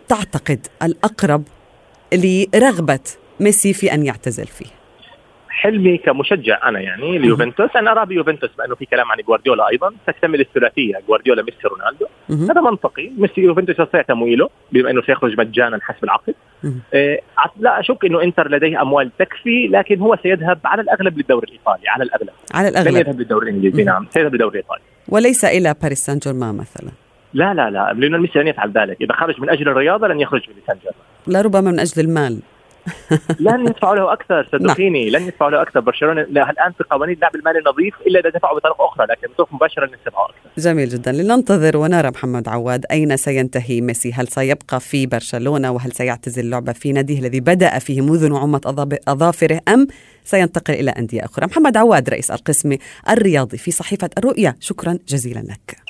تعتقد 0.08 0.68
الأقرب 0.84 1.44
لرغبة 2.14 3.00
ميسي 3.40 3.74
في 3.74 3.94
أن 3.94 4.06
يعتزل 4.06 4.48
فيه؟ 4.48 4.79
حلمي 5.60 5.98
كمشجع 5.98 6.70
أنا 6.70 6.80
يعني 6.80 7.18
ليوفنتوس. 7.18 7.76
أنا 7.76 7.92
أرى 7.92 8.06
بيوفنتوس 8.06 8.50
لأنه 8.60 8.76
في 8.76 8.86
كلام 8.86 9.12
عن 9.12 9.18
جوارديولا 9.28 9.70
أيضا. 9.70 9.94
تكتمل 10.08 10.40
الثلاثية 10.40 10.96
جوارديولا 11.08 11.44
ميسي 11.44 11.68
رونالدو. 11.68 12.06
هذا 12.52 12.62
منطقي. 12.62 13.10
ميسي 13.18 13.42
يوفنتوس 13.42 13.88
سيعتمو 13.92 14.28
له 14.28 14.50
بما 14.72 14.92
إنه 14.92 15.02
سيخرج 15.02 15.40
مجانا 15.40 15.80
حسب 15.82 16.04
العقد. 16.04 16.36
إيه 16.94 17.22
لا 17.60 17.80
أشك 17.80 18.06
إنه 18.06 18.24
إنتر 18.24 18.52
لديه 18.52 18.82
أموال 18.82 19.12
تكفي 19.20 19.68
لكن 19.68 20.00
هو 20.00 20.18
سيذهب 20.24 20.60
على 20.66 20.82
الأغلب 20.82 21.18
للدوري 21.18 21.48
الإيطالي 21.48 21.90
على 21.90 22.04
الأغلب. 22.04 22.30
على 22.54 22.70
لن 22.70 22.78
الأغلب. 22.78 22.98
يذهب 22.98 23.20
للدوري 23.20 23.50
الإنجليزي. 23.50 23.84
نعم 23.84 24.08
سيذهب 24.10 24.32
للدوري 24.34 24.60
الإيطالي. 24.60 24.82
وليس 25.08 25.46
إلى 25.46 25.76
باريس 25.82 26.06
سان 26.06 26.18
جيرمان 26.18 26.56
مثلا. 26.58 26.92
لا 27.34 27.54
لا 27.54 27.70
لا. 27.70 27.94
ليونيل 27.94 28.22
ميسي 28.22 28.40
لن 28.40 28.48
يفعل 28.48 28.72
ذلك. 28.72 28.98
إذا 29.02 29.14
خرج 29.14 29.42
من 29.42 29.50
أجل 29.50 29.70
الرياضة 29.70 30.08
لن 30.08 30.20
يخرج 30.20 30.42
من 30.50 30.56
لسان 30.64 30.78
جيرمان. 30.78 31.44
لربما 31.44 31.72
من 31.72 31.80
أجل 31.80 32.02
المال. 32.06 32.40
لن 33.40 33.68
يدفعوا 33.68 33.96
له 33.96 34.14
أكثر 34.14 34.48
صدقيني 34.52 35.10
لن 35.10 35.22
يدفعوا 35.28 35.52
له 35.52 35.62
أكثر. 35.62 35.80
برشلونة 35.80 36.22
لا 36.22 36.50
الآن 36.50 36.72
في 36.72 36.84
قوانين 36.92 37.16
اللعب 37.16 37.36
المالي 37.36 37.60
النظيف 37.60 37.94
إلا 38.08 38.20
إذا 38.20 38.30
دفعوا 38.30 38.60
بطريقة 38.60 38.86
أخرى 38.86 39.06
لكن 39.10 39.28
بطرق 39.34 39.54
مباشرة 39.54 39.86
لن 39.86 39.94
يدفعوا 40.06 40.26
أكثر. 40.26 40.50
جميل 40.58 40.90
جدا. 40.90 41.12
لننتظر 41.12 41.78
ونرى 41.78 42.10
محمد 42.10 42.48
عواد 42.48 42.86
أين 42.92 43.18
سينتهي 43.18 43.82
ميسي؟ 43.82 44.12
هل 44.14 44.28
سيبقى 44.28 44.80
في 44.80 45.06
برشلونة 45.06 45.72
وهل 45.72 45.92
سيعتزل 45.92 46.44
اللعبة 46.44 46.72
في 46.74 46.92
ناديه 46.92 47.20
الذي 47.20 47.40
بدأ 47.40 47.80
فيه 47.80 48.02
منذ 48.02 48.30
نعومة 48.30 48.62
أظاب- 48.68 49.00
أظافره 49.12 49.62
أم 49.68 49.88
سينتقل 50.24 50.74
إلى 50.74 50.92
أندية 50.92 51.26
أخرى؟ 51.26 51.46
محمد 51.48 51.78
عواد 51.78 52.10
رئيس 52.10 52.32
القسم 52.32 52.78
الرياضي 53.10 53.58
في 53.58 53.72
صحيفة 53.72 54.10
الرؤيا 54.18 54.56
شكرا 54.60 54.98
جزيلا 55.08 55.40
لك. 55.40 55.89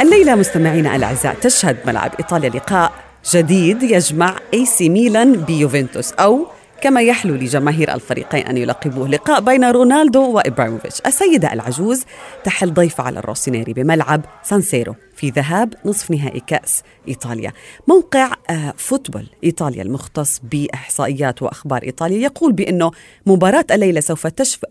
الليلة 0.00 0.34
مستمعينا 0.34 0.96
الأعزاء 0.96 1.34
تشهد 1.34 1.76
ملعب 1.86 2.10
إيطاليا 2.18 2.48
لقاء 2.48 2.92
جديد 3.32 3.82
يجمع 3.82 4.36
اي 4.54 4.66
سي 4.66 4.88
ميلان 4.88 5.32
بيوفنتوس 5.32 6.12
أو 6.12 6.46
كما 6.80 7.02
يحلو 7.02 7.34
لجماهير 7.34 7.94
الفريقين 7.94 8.46
أن 8.46 8.56
يلقبوه 8.56 9.08
لقاء 9.08 9.40
بين 9.40 9.64
رونالدو 9.64 10.30
وإبراهيموفيتش. 10.30 11.00
السيدة 11.06 11.52
العجوز 11.52 12.04
تحل 12.44 12.74
ضيفة 12.74 13.04
على 13.04 13.18
الروسونيري 13.18 13.72
بملعب 13.72 14.24
سانسيرو 14.42 14.94
في 15.16 15.30
ذهاب 15.30 15.74
نصف 15.84 16.10
نهائي 16.10 16.40
كأس 16.40 16.82
إيطاليا. 17.08 17.52
موقع 17.88 18.32
آه، 18.50 18.74
Football 18.76 19.26
Italia 19.44 19.82
المختص 19.82 20.40
بإحصائيات 20.52 21.42
وأخبار 21.42 21.82
إيطاليا 21.82 22.18
يقول 22.18 22.52
بأنه 22.52 22.90
مباراة 23.26 23.66
الليلة 23.70 24.00
سوف 24.00 24.26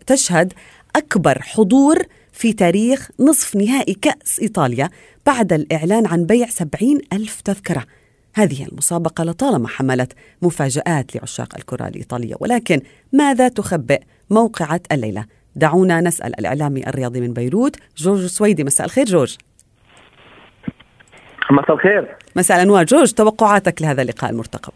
تشهد 0.06 0.52
أكبر 0.96 1.42
حضور 1.42 2.02
في 2.32 2.52
تاريخ 2.52 3.10
نصف 3.20 3.56
نهائي 3.56 3.94
كأس 3.94 4.40
إيطاليا 4.40 4.90
بعد 5.26 5.52
الإعلان 5.52 6.06
عن 6.06 6.24
بيع 6.24 6.46
سبعين 6.48 7.00
ألف 7.12 7.40
تذكرة. 7.40 7.84
هذه 8.36 8.66
المسابقة 8.66 9.24
لطالما 9.24 9.68
حملت 9.68 10.12
مفاجآت 10.42 11.16
لعشاق 11.16 11.54
الكرة 11.56 11.88
الإيطالية 11.88 12.34
ولكن 12.40 12.80
ماذا 13.12 13.48
تخبئ 13.48 14.00
موقعة 14.30 14.80
الليلة؟ 14.92 15.24
دعونا 15.54 16.00
نسأل 16.00 16.38
الإعلامي 16.38 16.86
الرياضي 16.86 17.20
من 17.20 17.32
بيروت 17.32 17.76
جورج 17.96 18.26
سويدي. 18.26 18.64
مساء 18.64 18.86
الخير 18.86 19.04
جورج. 19.04 19.36
مساء 21.50 21.74
الخير. 21.74 22.16
مساء 22.36 22.56
الأنوار. 22.56 22.84
جورج 22.84 23.12
توقعاتك 23.12 23.82
لهذا 23.82 24.02
اللقاء 24.02 24.30
المرتقب. 24.30 24.72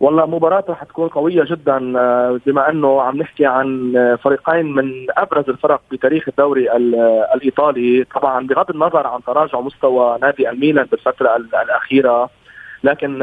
والله 0.00 0.26
مباراة 0.26 0.64
رح 0.68 0.84
تكون 0.84 1.08
قوية 1.08 1.44
جدا 1.44 1.98
آه، 1.98 2.40
بما 2.46 2.70
أنه 2.70 3.02
عم 3.02 3.16
نحكي 3.16 3.46
عن 3.46 3.96
آه، 3.96 4.14
فريقين 4.14 4.66
من 4.74 5.06
أبرز 5.16 5.48
الفرق 5.48 5.80
بتاريخ 5.90 6.28
الدوري 6.28 6.72
ال- 6.76 6.94
آه، 6.94 7.34
الإيطالي، 7.34 8.04
طبعا 8.14 8.46
بغض 8.46 8.70
النظر 8.70 9.06
عن 9.06 9.22
تراجع 9.22 9.60
مستوى 9.60 10.18
نادي 10.22 10.50
الميلان 10.50 10.86
بالفترة 10.86 11.36
ال- 11.36 11.54
الأخيرة 11.54 12.30
لكن 12.84 13.14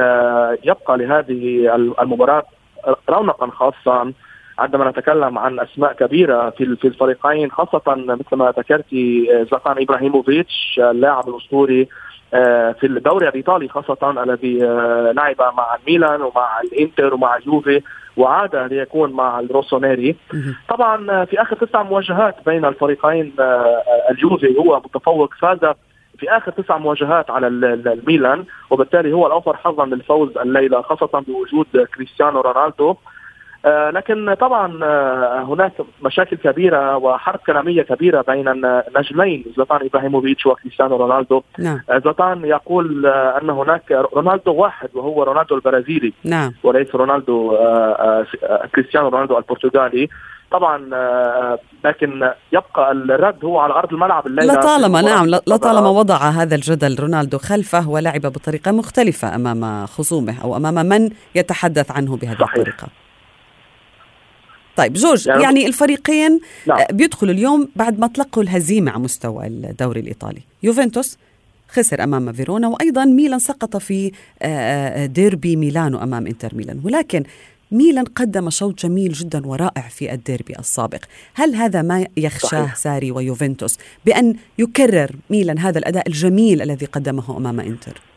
يبقى 0.63 0.97
لهذه 0.97 1.75
ال- 1.75 1.99
المباراة 1.99 2.43
رونقا 3.09 3.47
خاصا. 3.47 4.13
عندما 4.59 4.89
نتكلم 4.89 5.37
عن 5.39 5.59
أسماء 5.59 5.93
كبيرة 5.93 6.49
في 6.49 6.75
في 6.75 6.87
الفريقين 6.87 7.51
خاصة 7.51 7.81
مثل 7.95 8.35
ما 8.35 8.53
ذكرتي 8.57 9.25
زلاتان 9.51 9.81
إبراهيموفيتش 9.81 10.79
اللاعب 10.83 11.29
الأسطوري 11.29 11.87
في 12.79 12.83
الدوري 12.83 13.27
الإيطالي 13.27 13.67
خاصة 13.67 14.23
الذي 14.23 14.57
لعب 15.13 15.35
مع 15.57 15.75
الميلان 15.75 16.21
ومع 16.21 16.61
الإنتر 16.61 17.13
ومع 17.13 17.37
اليوفي 17.37 17.81
وعاد 18.17 18.55
ليكون 18.55 19.11
مع 19.11 19.39
الروسونيري. 19.39 20.15
طبعا 20.69 21.25
في 21.25 21.41
آخر 21.41 21.55
تسع 21.55 21.83
مواجهات 21.83 22.35
بين 22.45 22.65
الفريقين 22.65 23.33
اليوفي 24.11 24.57
هو 24.57 24.77
متفوق 24.79 25.33
فاز 25.33 25.59
في 26.17 26.29
آخر 26.29 26.51
تسع 26.51 26.77
مواجهات 26.77 27.31
على 27.31 27.47
الميلان 27.47 28.43
وبالتالي 28.69 29.13
هو 29.13 29.27
الأوفر 29.27 29.57
حظا 29.57 29.85
للفوز 29.85 30.37
الليلة 30.37 30.81
خاصة 30.81 31.23
بوجود 31.27 31.87
كريستيانو 31.95 32.41
رونالدو. 32.41 32.89
آه 32.89 32.97
لكن 33.65 34.33
طبعا 34.33 34.83
آه 34.83 35.43
هناك 35.43 35.71
مشاكل 36.05 36.37
كبيرة 36.37 36.97
وحرب 36.97 37.39
كلامية 37.47 37.81
كبيرة 37.81 38.21
بين 38.21 38.47
النجمين 38.47 39.45
زلاتان 39.55 39.79
إبراهيموفيتش 39.85 40.45
وكريستيانو 40.45 40.95
رونالدو 40.95 41.43
نعم. 41.59 41.79
آه 41.89 41.99
زلاتان 41.99 42.45
يقول 42.45 43.05
أن 43.05 43.49
هناك 43.49 43.91
رونالدو 43.91 44.53
واحد 44.53 44.89
وهو 44.93 45.23
رونالدو 45.23 45.55
البرازيلي 45.55 46.13
نعم. 46.23 46.51
وليس 46.63 46.95
رونالدو 46.95 47.57
كريستيانو 48.75 49.07
رونالدو 49.09 49.37
البرتغالي 49.37 50.09
طبعا 50.51 50.77
لكن 51.85 52.29
يبقى 52.51 52.91
الرد 52.91 53.45
هو 53.45 53.59
على 53.59 53.73
أرض 53.73 53.93
الملعب 53.93 54.27
الليلة 54.27 54.53
لطالما 54.53 55.01
نعم 55.01 55.25
لطالما 55.27 55.89
وضع 55.89 56.15
هذا 56.15 56.55
الجدل 56.55 56.95
رونالدو 56.99 57.37
خلفه 57.37 57.89
ولعب 57.89 58.21
بطريقة 58.21 58.71
مختلفة 58.71 59.35
أمام 59.35 59.85
خصومه 59.85 60.43
أو 60.43 60.57
أمام 60.57 60.85
من 60.85 61.09
يتحدث 61.35 61.91
عنه 61.91 62.17
بهذه 62.17 62.37
صحيح. 62.39 62.55
الطريقة 62.55 63.02
طيب 64.77 64.93
جورج 64.93 65.27
يعني, 65.27 65.43
يعني 65.43 65.67
الفريقين 65.67 66.39
نعم. 66.67 66.79
بيدخلوا 66.91 67.33
اليوم 67.33 67.69
بعد 67.75 67.99
ما 67.99 68.07
تلقوا 68.07 68.43
الهزيمة 68.43 68.91
على 68.91 69.03
مستوى 69.03 69.47
الدوري 69.47 69.99
الإيطالي. 69.99 70.41
يوفنتوس 70.63 71.17
خسر 71.69 72.03
أمام 72.03 72.33
فيرونا 72.33 72.67
وأيضا 72.67 73.05
ميلان 73.05 73.39
سقط 73.39 73.77
في 73.77 74.11
ديربي 75.05 75.55
ميلانو 75.55 76.03
أمام 76.03 76.27
إنتر 76.27 76.55
ميلان. 76.55 76.81
ولكن 76.83 77.23
ميلان 77.71 78.05
قدم 78.05 78.49
شوط 78.49 78.85
جميل 78.85 79.13
جدا 79.13 79.47
ورائع 79.47 79.81
في 79.81 80.13
الديربي 80.13 80.53
السابق. 80.59 81.03
هل 81.33 81.55
هذا 81.55 81.81
ما 81.81 82.05
يخشاه 82.17 82.49
صحيح. 82.49 82.75
ساري 82.75 83.11
ويوفنتوس؟ 83.11 83.77
بأن 84.05 84.35
يكرر 84.59 85.11
ميلان 85.29 85.59
هذا 85.59 85.79
الأداء 85.79 86.07
الجميل 86.07 86.61
الذي 86.61 86.85
قدمه 86.85 87.37
أمام 87.37 87.59
إنتر. 87.59 87.91
آه 87.91 88.12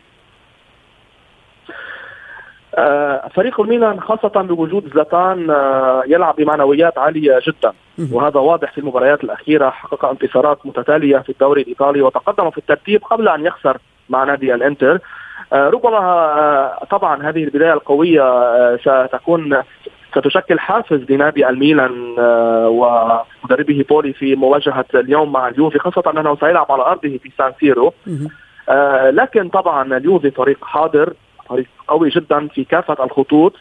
فريق 3.35 3.61
الميلان 3.61 4.01
خاصة 4.01 4.43
بوجود 4.43 4.91
زلاتان 4.95 5.51
آه 5.51 6.03
يلعب 6.07 6.37
بمعنويات 6.37 6.99
عالية 6.99 7.41
جدا. 7.47 7.73
وهذا 8.13 8.41
واضح 8.41 8.73
في 8.73 8.79
المباريات 8.79 9.25
الأخيرة 9.25 9.71
حقق 9.71 10.05
انتصارات 10.05 10.59
متتالية 10.65 11.19
في 11.19 11.31
الدوري 11.31 11.63
الإيطالي 11.63 12.03
وتقدم 12.03 12.51
في 12.51 12.59
الترتيب 12.59 13.05
قبل 13.05 13.29
أن 13.29 13.47
يخسر 13.47 13.77
مع 14.09 14.25
نادي 14.25 14.55
الإنتر. 14.55 14.99
آه 15.53 15.69
ربما 15.69 16.79
طبعا 16.91 17.23
هذه 17.23 17.45
البداية 17.45 17.73
القوية 17.73 18.77
ستكون 18.77 19.63
ستشكل 20.11 20.59
حافز 20.59 21.01
لنادي 21.11 21.49
الميلان 21.49 22.15
ومدربه 22.69 23.85
بولي 23.89 24.13
في 24.13 24.37
مواجهة 24.37 24.85
اليوم 24.95 25.33
مع 25.33 25.49
اليوفي 25.49 25.79
خاصة 25.79 26.03
أنه 26.11 26.37
سيلعب 26.37 26.73
على 26.73 26.83
أرضه 26.83 27.19
في 27.23 27.31
سان 27.39 27.53
سيرو. 27.61 27.93
لكن 29.11 29.49
طبعا 29.49 29.97
اليوفي 29.97 30.31
فريق 30.31 30.65
حاضر. 30.65 31.13
فريق 31.49 31.67
قوي 31.89 32.09
جدا 32.09 32.49
في 32.49 32.65
كافة 32.65 33.05
الخطوط 33.05 33.53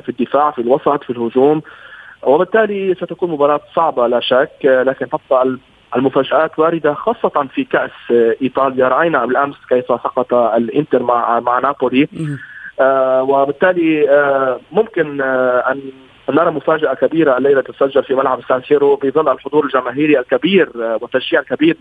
في 0.00 0.08
الدفاع 0.08 0.50
في 0.50 0.58
الوسط 0.60 1.04
في 1.04 1.10
الهجوم. 1.10 1.62
وبالتالي 2.22 2.94
ستكون 2.94 3.30
مباراة 3.30 3.60
صعبة 3.74 4.06
لا 4.06 4.20
شك 4.20 4.50
لكن 4.64 5.06
تبقى 5.08 5.56
المفاجآت 5.96 6.58
واردة 6.58 6.94
خاصة 6.94 7.48
في 7.54 7.64
كأس 7.64 7.90
إيطاليا. 8.42 8.88
رأينا 8.88 9.26
بالأمس 9.26 9.56
كيف 9.68 9.84
سقط 9.86 10.34
الإنتر 10.34 11.02
مع 11.02 11.40
مع 11.40 11.58
نابولي. 11.58 12.08
آه 12.80 13.22
وبالتالي 13.22 14.10
آه 14.10 14.60
ممكن 14.72 15.20
آه 15.20 15.58
أن 15.72 15.80
نرى 16.30 16.50
مفاجأة 16.50 16.94
كبيرة 16.94 17.36
الليلة 17.36 17.60
تسجل 17.60 18.04
في 18.04 18.14
ملعب 18.14 18.40
سان 18.48 18.62
سيرو 18.62 18.96
بظل 18.96 19.28
الحضور 19.32 19.64
الجماهيري 19.64 20.18
الكبير 20.18 20.70
والتشجيع 20.74 21.40
الكبير 21.40 21.76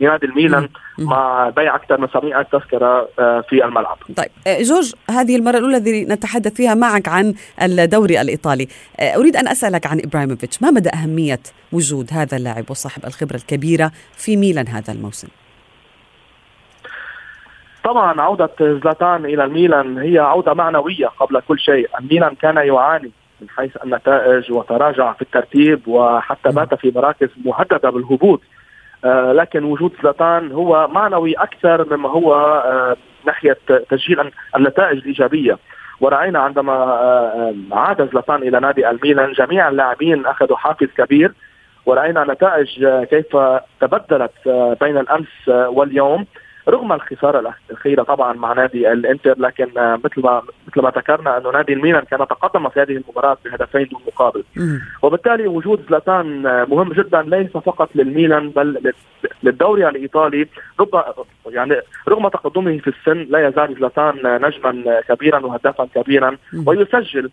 لنادي 0.00 0.26
الميلان 0.26 0.68
مع 0.98 1.48
بيع 1.48 1.74
أكثر 1.74 2.00
من 2.00 2.08
700 2.08 2.42
تذكرة 2.42 3.08
في 3.48 3.64
الملعب. 3.64 3.98
طيب 4.16 4.28
جورج 4.46 4.94
هذه 5.10 5.36
المرة 5.36 5.58
الأولى 5.58 5.76
التي 5.76 6.04
نتحدث 6.04 6.54
فيها 6.54 6.74
معك 6.74 7.08
عن 7.08 7.34
الدوري 7.62 8.20
الإيطالي. 8.20 8.68
أريد 9.00 9.36
أن 9.36 9.48
أسألك 9.48 9.86
عن 9.86 10.00
إبراهيموفيتش، 10.04 10.62
ما 10.62 10.70
مدى 10.70 10.90
أهمية 10.94 11.40
وجود 11.72 12.08
هذا 12.12 12.36
اللاعب 12.36 12.70
وصاحب 12.70 13.04
الخبرة 13.04 13.36
الكبيرة 13.36 13.92
في 14.16 14.36
ميلان 14.36 14.68
هذا 14.68 14.92
الموسم؟ 14.92 15.28
طبعا 17.84 18.20
عودة 18.20 18.50
زلاتان 18.60 19.24
إلى 19.24 19.44
الميلان 19.44 19.98
هي 19.98 20.18
عودة 20.18 20.54
معنوية 20.54 21.06
قبل 21.06 21.40
كل 21.48 21.58
شيء، 21.58 21.88
الميلان 22.00 22.34
كان 22.34 22.56
يعاني 22.56 23.10
من 23.40 23.48
حيث 23.48 23.76
النتائج 23.84 24.52
وتراجع 24.52 25.12
في 25.12 25.22
الترتيب 25.22 25.88
وحتى 25.88 26.50
بات 26.50 26.74
في 26.74 26.92
مراكز 26.96 27.28
مهددة 27.44 27.90
بالهبوط. 27.90 28.40
آه 29.04 29.32
لكن 29.32 29.64
وجود 29.64 29.92
زلاتان 30.02 30.52
هو 30.52 30.88
معنوي 30.92 31.32
أكثر 31.34 31.96
مما 31.96 32.08
هو 32.08 32.34
آه 32.34 32.96
ناحية 33.26 33.58
تسجيل 33.90 34.30
النتائج 34.56 34.98
الإيجابية. 34.98 35.58
ورأينا 36.00 36.38
عندما 36.38 36.72
آه 36.72 37.54
عاد 37.72 38.10
زلاتان 38.12 38.42
إلى 38.42 38.60
نادي 38.60 38.90
الميلان 38.90 39.32
جميع 39.32 39.68
اللاعبين 39.68 40.26
أخذوا 40.26 40.56
حافز 40.56 40.88
كبير. 40.98 41.32
ورأينا 41.86 42.24
نتائج 42.24 42.86
كيف 43.04 43.36
تبدلت 43.80 44.48
بين 44.80 44.98
الأمس 44.98 45.48
واليوم. 45.48 46.26
رغم 46.68 46.92
الخسارة 46.92 47.54
الأخيرة 47.70 48.02
طبعا 48.02 48.32
مع 48.32 48.52
نادي 48.52 48.92
الإنتر 48.92 49.34
لكن 49.38 49.66
مثل 49.76 50.20
ما 50.22 50.42
مثل 50.68 50.82
ما 50.82 50.90
ذكرنا 50.90 51.38
أنه 51.38 51.50
نادي 51.50 51.72
الميلان 51.72 52.04
كان 52.04 52.18
تقدم 52.18 52.68
في 52.68 52.80
هذه 52.80 52.92
المباراة 52.96 53.36
بهدفين 53.44 53.88
دون 53.90 54.00
مقابل 54.06 54.44
وبالتالي 55.02 55.46
وجود 55.46 55.86
زلاتان 55.88 56.42
مهم 56.68 56.92
جدا 56.92 57.22
ليس 57.22 57.50
فقط 57.50 57.90
للميلان 57.94 58.50
بل 58.50 58.92
للدوري 59.42 59.88
الإيطالي. 59.88 60.46
رغم 60.80 61.02
يعني 61.46 61.76
رغم 62.08 62.28
تقدمه 62.28 62.78
في 62.78 62.88
السن 62.90 63.26
لا 63.30 63.48
يزال 63.48 63.74
زلاتان 63.74 64.14
نجما 64.42 65.00
كبيرا 65.08 65.38
وهدافا 65.38 65.88
كبيرا 65.94 66.36
ويسجل 66.66 67.30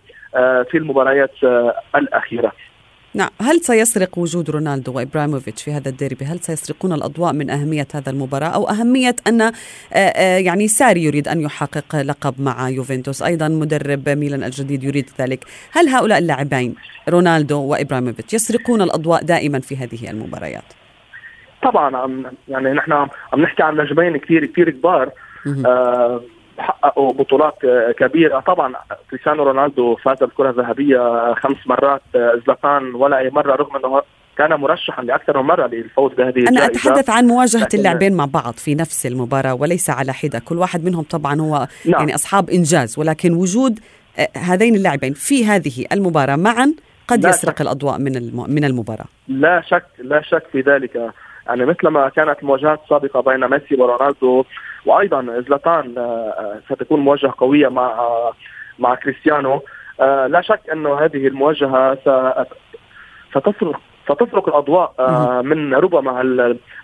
في 0.72 0.78
المباريات 0.78 1.32
الأخيرة. 1.96 2.52
نعم. 3.16 3.30
هل 3.42 3.60
سيسرق 3.60 4.18
وجود 4.18 4.50
رونالدو 4.50 4.94
وإبراهيموفيتش 4.94 5.64
في 5.64 5.72
هذا 5.72 5.90
الديربي؟ 5.90 6.26
هل 6.26 6.40
سيسرقون 6.40 6.94
الأضواء 6.94 7.34
من 7.34 7.50
أهمية 7.50 7.88
هذا 7.94 8.10
المباراة 8.10 8.48
أو 8.48 8.70
أهمية 8.70 9.16
أن 9.28 9.52
يعني 10.46 10.68
ساري 10.68 11.04
يريد 11.04 11.28
أن 11.28 11.42
يحقق 11.42 11.96
لقب 11.96 12.42
مع 12.42 12.70
يوفنتوس؟ 12.70 13.24
أيضا 13.24 13.48
مدرب 13.48 14.10
ميلان 14.10 14.44
الجديد 14.44 14.84
يريد 14.84 15.10
ذلك. 15.20 15.46
هل 15.72 15.90
هؤلاء 15.90 16.18
اللاعبين 16.20 16.76
رونالدو 17.10 17.62
وإبراهيموفيتش 17.62 18.34
يسرقون 18.34 18.82
الأضواء 18.82 19.24
دائما 19.24 19.60
في 19.60 19.78
هذه 19.78 20.10
المباريات؟ 20.10 20.74
طبعا 21.64 22.24
يعني 22.48 22.74
نحن 22.74 22.92
عم 22.92 23.42
نحكي 23.42 23.64
عن 23.64 23.78
نجمين 23.78 24.18
كثير 24.18 24.46
كثير 24.46 24.70
كبار. 24.70 25.10
آه 25.66 26.22
حققوا 26.60 27.14
بطولات 27.14 27.58
كبيرة 27.98 28.40
طبعا 28.40 28.74
كريستيانو 29.10 29.44
رونالدو 29.44 29.96
فاز 29.96 30.18
بالكرة 30.18 30.50
الذهبية 30.50 31.34
خمس 31.34 31.58
مرات 31.66 32.02
زلاتان 32.16 32.96
ولا 32.96 33.18
أي 33.18 33.30
مرة 33.30 33.56
رغم 33.56 33.76
إنه 33.76 34.02
كان 34.38 34.54
مرشحا 34.54 35.04
لأكثر 35.04 35.42
من 35.42 35.48
مرة 35.48 35.68
للفوز 35.68 36.14
بهذه 36.14 36.50
أنا. 36.50 36.66
أتحدث 36.66 37.10
عن 37.10 37.28
مواجهة 37.28 37.70
اللاعبين 37.74 38.14
مع 38.14 38.26
بعض 38.26 38.54
في 38.54 38.76
نفس 38.76 39.06
المباراة 39.06 39.54
وليس 39.54 39.90
على 39.90 40.14
حدة 40.14 40.40
كل 40.40 40.58
واحد 40.58 40.86
منهم 40.86 41.04
طبعا 41.04 41.42
هو 41.42 41.68
نعم. 41.86 42.00
يعني 42.00 42.16
أصحاب 42.16 42.50
إنجاز 42.50 43.00
ولكن 43.00 43.34
وجود 43.34 43.80
هذين 44.38 44.76
اللاعبين 44.76 45.14
في 45.14 45.46
هذه 45.46 45.86
المباراة 45.92 46.36
معا 46.36 46.74
قد 47.08 47.26
يسرق 47.26 47.56
شك. 47.56 47.62
الأضواء 47.62 48.00
من 48.00 48.36
من 48.36 48.64
المباراة 48.64 49.06
لا 49.28 49.62
شك 49.62 49.86
لا 50.00 50.22
شك 50.22 50.44
في 50.52 50.62
ذلك 50.62 51.12
يعني 51.48 51.66
مثلما 51.66 52.10
كانت 52.10 52.36
المواجهات 52.42 52.80
السابقه 52.84 53.22
بين 53.22 53.48
ميسي 53.48 53.76
ورونالدو 53.76 54.44
وأيضا 54.86 55.44
زلاتان 55.48 55.96
ستكون 56.70 57.00
مواجهة 57.00 57.34
قوية 57.38 57.68
مع 57.68 58.10
مع 58.80 58.96
كريستيانو. 58.96 59.62
لا 60.00 60.42
شك 60.42 60.62
أنه 60.74 61.00
هذه 61.00 61.28
المواجهة 61.28 61.98
ستفرق 63.32 63.80
ستفرق 64.04 64.48
الأضواء 64.48 64.94
من 65.44 65.74
ربما 65.74 66.22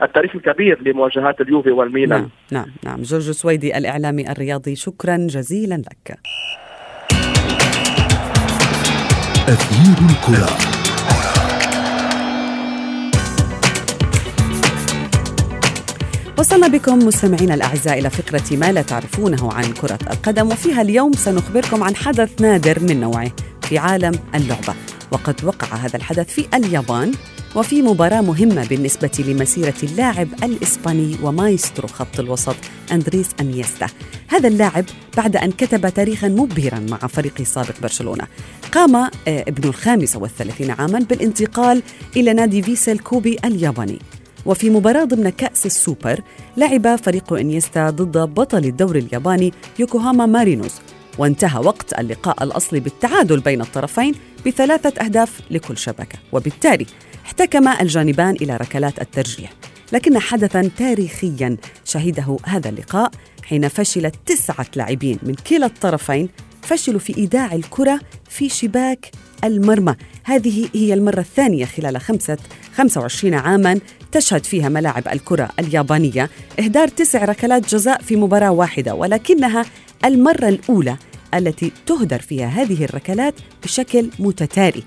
التاريخ 0.02 0.36
الكبير 0.36 0.82
لمواجهات 0.82 1.41
اليوفي 1.41 1.72
والميلان. 1.72 2.19
نعم 2.19 2.30
نعم 2.52 2.65
نعم. 2.84 3.02
جورج 3.02 3.32
سويدي 3.32 3.78
الإعلامي 3.78 4.32
الرياضي 4.32 4.76
شكرا 4.76 5.17
جزيلا 5.17 5.76
لك. 5.76 6.19
أثير 9.48 9.98
الكرة. 10.10 10.79
وصلنا 16.39 16.67
بكم 16.67 16.99
مستمعينا 16.99 17.54
الأعزاء 17.54 17.99
إلى 17.99 18.10
فقره 18.10 18.58
ما 18.58 18.71
لا 18.71 18.82
تعرفونه 18.82 19.54
عن 19.54 19.73
كرة 19.73 19.99
القدم 20.12 20.47
وفيها 20.47 20.82
اليوم 20.82 21.13
سنخبركم 21.13 21.84
عن 21.84 21.95
حدث 21.95 22.41
نادر 22.41 22.80
من 22.80 22.99
نوعه 22.99 23.32
في 23.62 23.78
عالم 23.78 24.12
اللعبة. 24.36 24.73
وقد 25.12 25.45
وقع 25.45 25.67
هذا 25.67 25.97
الحدث 25.97 26.30
في 26.30 26.47
اليابان 26.54 27.12
وفي 27.56 27.82
مباراة 27.82 28.21
مهمة 28.21 28.67
بالنسبة 28.67 29.12
لمسيرة 29.19 29.73
اللاعب 29.84 30.28
الإسباني 30.43 31.17
ومايسترو 31.23 31.88
خط 31.88 32.19
الوسط 32.19 32.56
أندريس 32.91 33.30
أنيستا. 33.39 33.88
هذا 34.28 34.47
اللاعب 34.47 34.86
بعد 35.17 35.36
أن 35.36 35.52
كتب 35.52 35.89
تاريخا 35.89 36.28
مبهرا 36.28 36.80
مع 36.80 36.97
فريقه 36.97 37.41
السابق 37.41 37.80
برشلونة. 37.82 38.28
قام 38.71 38.95
آه، 38.95 39.10
ابن 39.28 39.69
الخامسة 39.69 40.19
والثلاثين 40.19 40.71
عاما 40.71 40.99
بالانتقال 40.99 41.84
إلى 42.15 42.34
نادي 42.34 42.62
فيسل 42.62 42.99
كوبي 42.99 43.38
الياباني. 43.45 43.99
وفي 44.45 44.69
مباراة 44.69 45.04
ضمن 45.04 45.30
كأس 45.30 45.65
السوبر 45.65 46.21
لعب 46.58 46.95
فريق 46.95 47.34
إنيستا 47.34 47.89
ضد 47.89 48.17
بطل 48.17 48.65
الدوري 48.65 48.99
الياباني 48.99 49.54
يوكوهاما 49.80 50.25
مارينوز 50.25 50.75
وانتهى 51.17 51.60
وقت 51.60 51.99
اللقاء 51.99 52.43
الأصلي 52.43 52.80
بالتعادل 52.80 53.39
بين 53.39 53.62
الطرفين 53.62 54.13
بثلاثة 54.45 55.06
أهداف 55.06 55.41
لكل 55.52 55.78
شبكة. 55.78 56.19
وبالتالي 56.32 56.86
احتكم 57.25 57.67
الجانبان 57.67 58.36
إلى 58.41 58.58
ركلات 58.58 59.02
الترجيح. 59.02 59.54
لكن 59.93 60.19
حدثا 60.19 60.71
تاريخيا 60.78 61.58
شهده 61.86 62.38
هذا 62.45 62.69
اللقاء 62.69 63.12
حين 63.43 63.67
فشل 63.67 64.12
تسعة 64.25 64.65
لاعبين 64.75 65.19
من 65.23 65.36
كلا 65.36 65.65
الطرفين 65.65 66.30
فشلوا 66.69 66.99
في 66.99 67.17
إيداع 67.17 67.53
الكرة 67.53 67.99
في 68.29 68.49
شباك 68.49 69.12
المرمى. 69.43 69.95
هذه 70.23 70.69
هي 70.73 70.93
المرة 70.93 71.19
الثانية 71.19 71.65
خلال 71.65 72.01
خمسة 72.01 72.38
25 72.75 73.34
عاما 73.34 73.79
تشهد 74.12 74.43
فيها 74.45 74.69
ملاعب 74.69 75.08
الكرة 75.08 75.49
اليابانية. 75.60 76.29
إهدار 76.60 76.88
تسع 76.88 77.25
ركلات 77.25 77.69
جزاء 77.69 78.01
في 78.01 78.15
مباراة 78.15 78.51
واحدة 78.51 78.95
ولكنها 78.95 79.65
المرة 80.05 80.47
الأولى 80.47 80.97
التي 81.34 81.71
تهدر 81.86 82.19
فيها 82.19 82.47
هذه 82.47 82.84
الركلات 82.84 83.34
بشكل 83.63 84.10
متتالي. 84.19 84.84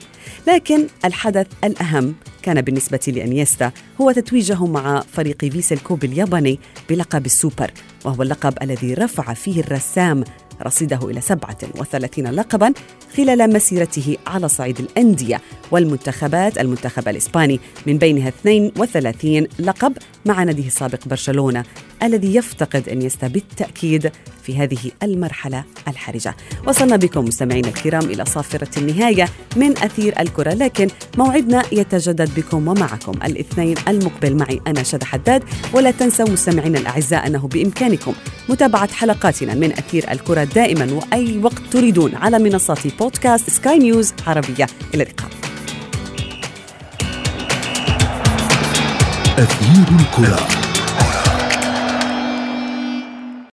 لكن 0.48 0.86
الحدث 1.04 1.46
الأهم 1.64 2.14
كان 2.42 2.60
بالنسبة 2.60 3.00
لأنيستا. 3.06 3.72
هو 4.00 4.12
تتويجه 4.12 4.66
مع 4.66 5.02
فريق 5.12 5.44
فيسل 5.44 5.78
كوب 5.78 6.04
الياباني 6.04 6.58
بلقب 6.88 7.26
السوبر 7.26 7.70
وهو 8.04 8.22
اللقب 8.22 8.54
الذي 8.62 8.94
رفع 8.94 9.34
فيه 9.34 9.60
الرسام 9.60 10.24
رصيده 10.62 11.10
إلى 11.10 11.20
37 11.20 12.26
لقبا 12.26 12.72
خلال 13.16 13.52
مسيرته 13.52 14.16
على 14.26 14.48
صعيد 14.48 14.78
الأندية 14.78 15.40
والمنتخبات 15.70 16.58
المنتخب 16.58 17.08
الإسباني 17.08 17.60
من 17.86 17.98
بينها 17.98 18.28
32 18.28 19.46
لقب 19.58 19.92
مع 20.26 20.42
ناديه 20.42 20.66
السابق 20.66 20.98
برشلونة. 21.06 21.64
الذي 22.02 22.34
يفتقد 22.34 22.88
أنيستا 22.88 23.26
بالتأكيد 23.26 24.12
في 24.42 24.58
هذه 24.58 24.78
المرحلة 25.02 25.64
الحرجة. 25.88 26.36
وصلنا 26.66 26.96
بكم 26.96 27.24
مستمعينا 27.24 27.68
الكرام 27.68 28.04
إلى 28.04 28.24
صافرة 28.24 28.68
النهاية 28.78 29.28
من 29.56 29.78
أثير 29.78 30.20
الكرة 30.20 30.54
لكن 30.54 30.88
موعدنا 31.18 31.62
يتجدد 31.72 32.30
بكم 32.36 32.68
ومعكم. 32.68 33.12
الاثنين 33.24 33.76
المقبل 33.88 34.36
معي 34.36 34.60
أنا 34.66 34.82
شد 34.82 35.04
حداد 35.04 35.42
ولا 35.72 35.90
تنسوا 35.90 36.30
مستمعينا 36.30 36.78
الأعزاء 36.78 37.26
أنه 37.26 37.48
بإمكانكم 37.48 38.14
متابعة 38.48 38.92
حلقاتنا 38.92 39.54
من 39.54 39.72
أثير 39.72 40.12
الكرة 40.12 40.44
دائما 40.44 40.92
وأي 40.92 41.38
وقت 41.38 41.62
تريدون 41.70 42.14
على 42.14 42.38
منصات 42.38 42.96
بودكاست 42.98 43.50
سكاي 43.50 43.78
نيوز 43.78 44.12
عربية. 44.26 44.66
إلى 44.94 45.02
اللقاء. 45.02 45.30
أثير 49.38 49.96
الكرة. 50.00 50.61